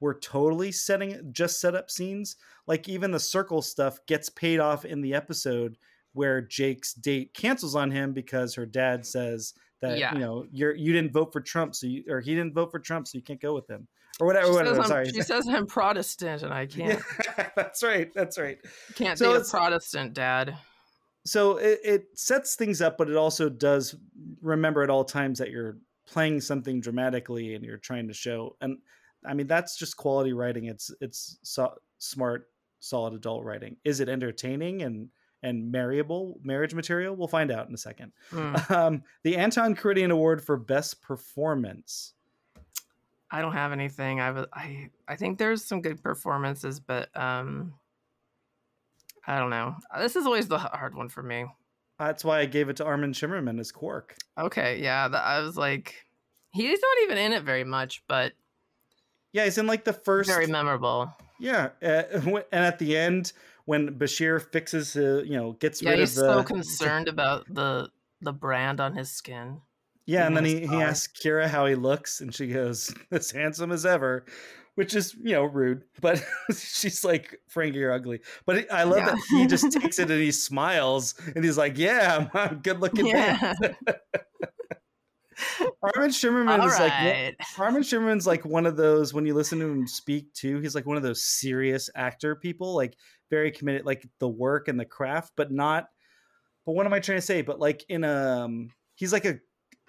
[0.00, 2.36] were totally setting just set up scenes.
[2.66, 5.76] Like even the circle stuff gets paid off in the episode
[6.12, 10.12] where Jake's date cancels on him because her dad says that Yeah.
[10.14, 12.78] you know you're you didn't vote for Trump, so you or he didn't vote for
[12.78, 13.86] Trump, so you can't go with him
[14.20, 14.46] or whatever.
[14.48, 17.00] She, whatever says I'm, sorry, she says I'm Protestant and I can't
[17.38, 18.12] Yeah, that's right.
[18.14, 18.58] That's right.
[18.94, 20.56] can't So date a Protestant dad.
[21.24, 23.94] so it, it sets things up, but it also does
[24.40, 25.76] remember at all times that you're
[26.06, 28.56] playing something dramatically and you're trying to show.
[28.60, 28.78] And
[29.24, 30.64] I mean, that's just quality writing.
[30.64, 32.46] It's it's so, smart,
[32.80, 33.76] solid adult writing.
[33.84, 35.08] Is it entertaining and
[35.42, 37.16] and marriable marriage material?
[37.16, 38.12] We'll find out in a second.
[38.32, 38.70] Mm.
[38.80, 42.14] Um, the Anton Karidian Award for Best Performance.
[43.30, 44.20] I don't have anything.
[44.20, 47.74] I I I think there's some good performances, but um
[49.26, 49.76] I don't know.
[49.98, 51.46] This is always the hard one for me.
[51.98, 54.16] That's why I gave it to Armin Shimerman as Quark.
[54.38, 55.94] Okay, yeah, th- I was like
[56.52, 58.32] he's not even in it very much, but
[59.32, 61.12] Yeah, he's in like the first very memorable.
[61.38, 62.02] Yeah, uh,
[62.52, 63.32] and at the end,
[63.64, 67.46] when Bashir fixes, uh, you know, gets Yeah, rid he's of the so concerned about
[67.52, 67.90] the
[68.20, 69.62] the brand on his skin.
[70.06, 73.70] yeah, and then he, he asks Kira how he looks, and she goes, "As handsome
[73.72, 74.24] as ever,"
[74.74, 76.22] which is you know rude, but
[76.56, 79.14] she's like, "Frankie, you're ugly." But I love Yeah.
[79.14, 82.80] that he just takes it and he smiles, and he's like, "Yeah, I'm a good
[82.80, 83.06] looking.
[83.06, 83.54] Yeah.
[85.82, 87.34] Armin Shimerman All is like right.
[87.58, 90.86] Armin Shimerman's like one of those when you listen to him speak too, he's like
[90.86, 92.96] one of those serious actor people, like
[93.30, 95.86] very committed, like the work and the craft, but not.
[96.66, 97.42] But what am I trying to say?
[97.42, 99.38] But like in a, um, he's like a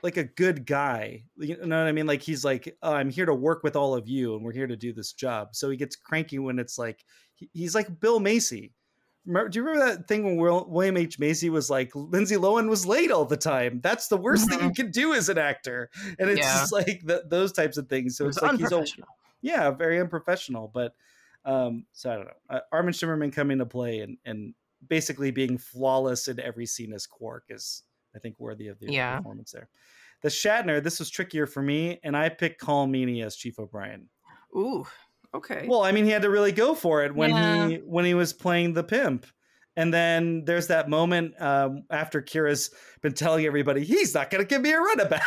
[0.04, 1.24] like a good guy.
[1.38, 2.08] You know what I mean?
[2.08, 4.68] Like he's like, oh, I'm here to work with all of you, and we're here
[4.68, 5.50] to do this job.
[5.54, 7.04] So he gets cranky when it's like
[7.36, 8.74] he- he's like Bill Macy.
[9.26, 12.88] Remember, do you remember that thing when William H Macy was like Lindsay Lohan was
[12.88, 13.80] late all the time?
[13.82, 16.52] That's the worst thing you can do as an actor, and it's Yeah.
[16.52, 18.18] just like th those types of things.
[18.18, 18.88] So It it's like he's a,
[19.42, 20.68] yeah, very unprofessional.
[20.70, 20.96] But
[21.46, 22.34] um, so I don't know.
[22.50, 24.56] Uh, Armin Shimerman coming to play and and
[24.88, 27.84] basically being flawless in every scene as Quark is,
[28.16, 29.22] I think, worthy of the Yeah.
[29.22, 29.70] performance there.
[30.22, 34.10] The Shatner, this was trickier for me, and I picked Colm Meaney as Chief O'Brien.
[34.56, 34.86] Ooh,
[35.34, 35.66] okay.
[35.68, 37.68] Well, I mean, he had to really go for it when Yeah.
[37.70, 39.26] he when he was playing the pimp.
[39.78, 42.72] And then there's that moment um, after Kira's
[43.02, 45.22] been telling everybody he's not going to give me a runabout,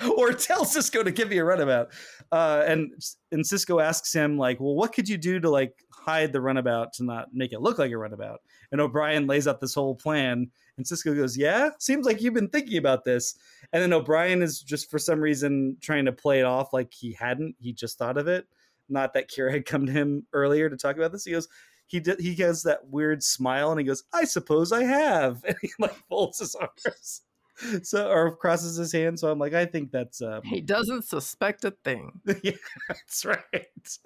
[0.18, 1.92] or tell Sisko to give me a runabout.
[2.32, 2.90] Uh, and
[3.30, 6.94] and Sisko asks him like, "Well, what could you do to like hide the runabout
[6.94, 8.40] to not make it look like a runabout?"
[8.72, 12.48] And O'Brien lays out this whole plan, and Sisko goes, "Yeah, seems like you've been
[12.48, 13.36] thinking about this."
[13.72, 17.12] And then O'Brien is just for some reason trying to play it off like he
[17.12, 17.54] hadn't.
[17.60, 18.46] He just thought of it.
[18.88, 21.24] Not that Kira had come to him earlier to talk about this.
[21.24, 21.48] He goes,
[21.86, 25.56] he did, he has that weird smile and he goes, "I suppose I have," and
[25.62, 27.22] he like folds his arms,
[27.82, 29.20] so or crosses his hands.
[29.20, 32.20] So I'm like, I think that's um, he doesn't suspect a thing.
[32.42, 32.52] yeah,
[32.88, 33.98] that's right.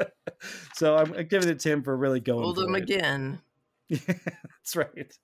[0.74, 2.42] so I'm giving it to him for really going.
[2.42, 2.82] Hold him it.
[2.82, 3.40] again.
[3.88, 5.18] Yeah, that's right.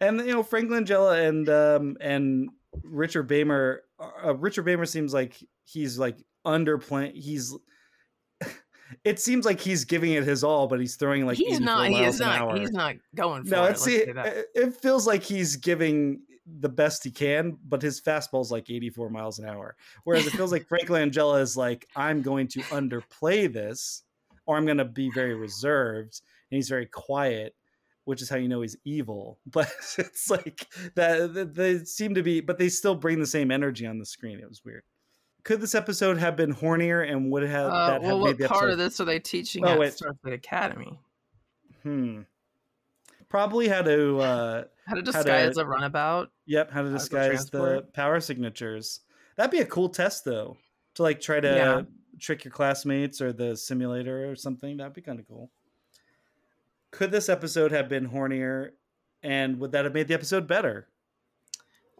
[0.00, 2.50] and you know Frank Langella and um and
[2.82, 3.78] Richard Beymer.
[3.98, 7.14] Uh, Richard Beymer seems like he's like underplaying.
[7.14, 7.56] He's.
[9.04, 11.88] It seems like he's giving it his all, but he's throwing like he's 84 not.
[11.90, 12.40] He is not.
[12.40, 12.56] hour.
[12.56, 13.70] He's not going for no, it.
[13.72, 14.16] it's it,
[14.54, 16.20] it feels like he's giving
[16.60, 19.76] the best he can, but his fastball's like 84 miles an hour.
[20.04, 24.04] Whereas it feels like Frank Langella is like, I'm going to underplay this,
[24.46, 26.20] or I'm going to be very reserved,
[26.50, 27.56] and he's very quiet,
[28.04, 29.38] which is how you know he's evil.
[29.50, 33.86] But it's like that- they seem to be, but they still bring the same energy
[33.86, 34.38] on the screen.
[34.38, 34.84] It was weird.
[35.46, 38.38] Could this episode have been hornier and would have Uh, that have well, made what
[38.38, 38.72] the part episode?
[38.72, 39.92] of this are they teaching Oh, at wait.
[39.92, 40.98] Starfleet Academy?
[41.84, 42.22] Hmm.
[43.28, 46.32] Probably how to uh, How to How to- disguise a runabout?
[46.46, 49.02] Yep, how to How to disguise the power signatures.
[49.36, 50.56] That'd be a cool test though.
[50.94, 51.82] To like try to Yeah.
[52.18, 54.78] trick your classmates or the simulator or something.
[54.78, 55.48] That'd be kind of cool.
[56.90, 58.72] Could this episode have been hornier
[59.22, 60.88] and would that have made the episode better?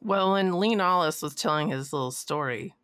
[0.00, 2.74] Well, when Li Nalas was telling his little story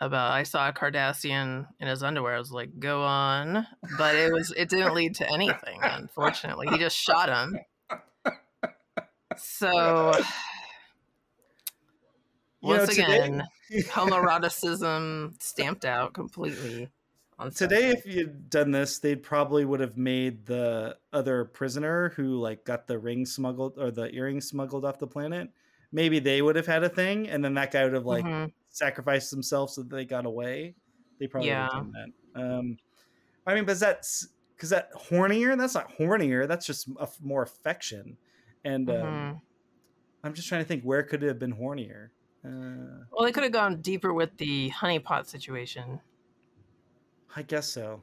[0.00, 4.32] about I saw a Cardassian in his underwear, I was like, "Go on," but it
[4.32, 5.80] was it didn't lead to anything.
[5.82, 7.58] Unfortunately, he just shot him.
[9.36, 10.12] So
[12.60, 16.88] You know, once today- again, homoeroticism stamped out completely.
[17.40, 22.36] On Today, if you'd done this, they probably would have made the other prisoner who
[22.40, 25.48] like got the ring smuggled or the earring smuggled off the planet.
[25.92, 28.52] Maybe they would have had a thing, and then that guy would have like Mhm.
[28.70, 30.74] Sacrificed themselves so that they got away.
[31.18, 31.68] They probably Yeah.
[31.72, 32.40] done that.
[32.40, 32.76] Um,
[33.46, 35.56] I mean, but that's because that hornier.
[35.56, 36.46] That's not hornier.
[36.46, 38.16] That's just a more affection.
[38.64, 39.40] And um, Mhm.
[40.24, 42.10] I'm just trying to think where could it have been hornier.
[42.44, 46.00] Uh, Well, they could have gone deeper with the honeypot situation.
[47.34, 48.02] I guess so.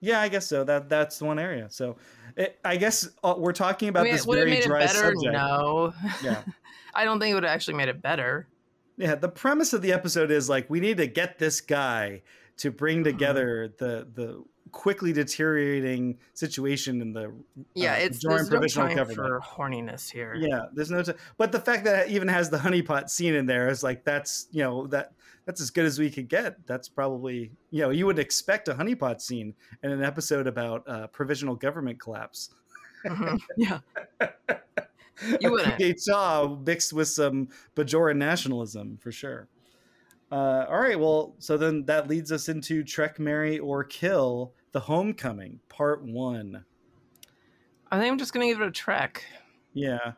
[0.00, 0.64] Yeah, I guess so.
[0.64, 1.68] That that's the one area.
[1.70, 1.96] So,
[2.36, 4.66] it, I guess uh, we're talking about I mean, this would it very made it
[4.66, 4.98] dry better?
[5.14, 5.32] subject.
[5.32, 5.94] No.
[6.22, 6.42] Yeah.
[6.94, 8.48] I don't think it would have actually made it better.
[8.96, 12.22] Yeah, the premise of the episode is like we need to get this guy
[12.58, 12.76] to Mm-hmm.
[12.76, 17.32] bring together the the quickly deteriorating situation in the
[17.74, 19.16] Yeah, uh, it's there's no time government.
[19.16, 20.34] for horniness here.
[20.34, 21.02] Yeah, there's no.
[21.02, 24.04] T- but the fact that it even has the honeypot scene in there is like
[24.04, 25.12] that's you know that
[25.46, 26.66] that's as good as we could get.
[26.66, 31.06] That's probably you know you would expect a honeypot scene in an episode about uh,
[31.08, 32.50] provisional government collapse.
[33.04, 33.40] Mhm.
[33.56, 33.80] Yeah.
[35.40, 35.78] You wouldn't.
[36.64, 39.48] Mixed with some Bajoran nationalism for sure.
[40.30, 44.80] Uh, all right, well, so then that leads us into Trek, Marry, or Kill: The
[44.80, 46.64] Homecoming, Part One.
[47.90, 49.24] I think I'm just gonna give it a trek.
[49.74, 50.12] Yeah.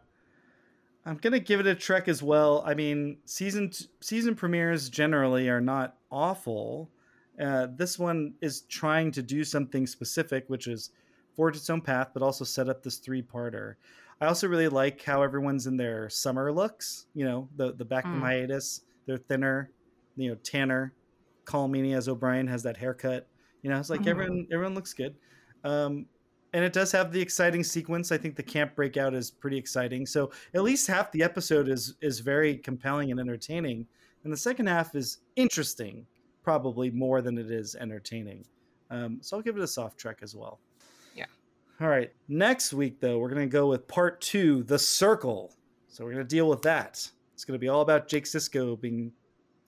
[1.06, 2.62] I'm gonna give it a trek as well.
[2.64, 6.90] I mean, season t- season premieres generally are not awful.
[7.40, 10.90] Uh, this one is trying to do something specific, which is
[11.34, 13.74] forge its own path, but also set up this three parter.
[14.20, 17.06] I also really like how everyone's in their summer looks.
[17.14, 18.20] You know, the the back Mm.
[18.20, 19.70] hiatus, they're thinner.
[20.16, 20.94] You know, tanner.
[21.44, 23.28] Colm Meaney as O'Brien has that haircut.
[23.62, 24.06] You know, it's like Mhm.
[24.08, 25.16] everyone everyone looks good.
[25.62, 26.06] Um,
[26.52, 28.12] and it does have the exciting sequence.
[28.12, 30.06] I think the camp breakout is pretty exciting.
[30.06, 33.86] So at least half the episode is is very compelling and entertaining,
[34.22, 36.06] and the second half is interesting,
[36.42, 38.46] probably more than it is entertaining.
[38.90, 40.60] Um, so I'll give it a soft trek as well.
[41.80, 42.12] All right.
[42.28, 45.54] Next week though, we're gonna go with part two, the circle.
[45.88, 47.10] So we're gonna deal with that.
[47.34, 49.12] It's gonna be all about Jake Sisko being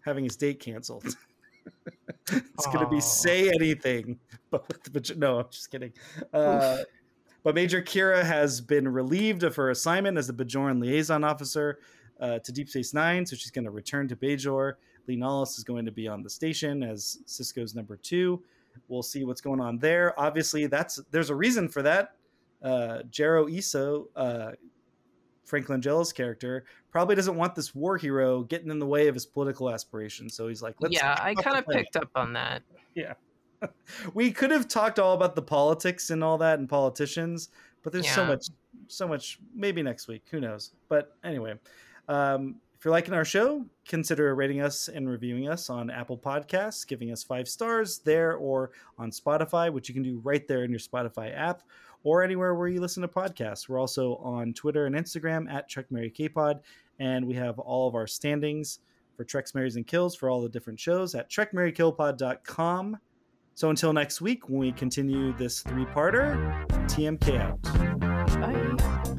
[0.04, 1.04] having his date canceled.
[2.30, 4.18] it's gonna be say anything,
[4.50, 5.92] but vag- no, I'm just kidding.
[6.32, 6.78] Uh,
[7.46, 11.78] but Major Kira has been relieved of her assignment as the Bajoran liaison officer
[12.20, 14.74] uh, to Deep Space Nine, so she's going to return to Bajor.
[15.06, 18.42] Li Nalas is going to be on the station as Sisko's number two.
[18.88, 20.18] We'll see what's going on there.
[20.18, 22.14] Obviously, that's there's a reason for that.
[22.62, 24.52] Uh, Jaro Essa, uh,
[25.44, 29.26] Frank Langella's character, probably doesn't want this war hero getting in the way of his
[29.26, 30.34] political aspirations.
[30.34, 32.62] So he's like, Let's yeah, I kind of picked up on that.
[32.94, 33.14] Yeah.
[34.14, 37.50] we could have talked all about the politics and all that and politicians,
[37.82, 38.46] but there's so much,
[38.88, 39.38] so much.
[39.54, 40.72] Maybe next week, who knows?
[40.88, 41.54] But anyway,
[42.08, 46.86] um, if you're liking our show, consider rating us and reviewing us on Apple Podcasts,
[46.86, 50.70] giving us five stars there or on Spotify, which you can do right there in
[50.70, 51.62] your Spotify app
[52.02, 53.68] or anywhere where you listen to podcasts.
[53.68, 56.60] We're also on Twitter and Instagram at Trek Marry Kpod,
[56.98, 58.80] and we have all of our standings
[59.16, 62.98] for Treks, Marys, and Kills for all the different shows at trekmarrykillpod.com.
[63.54, 67.62] So until next week, when we continue this three-parter, TMK out.
[68.38, 69.15] Bye.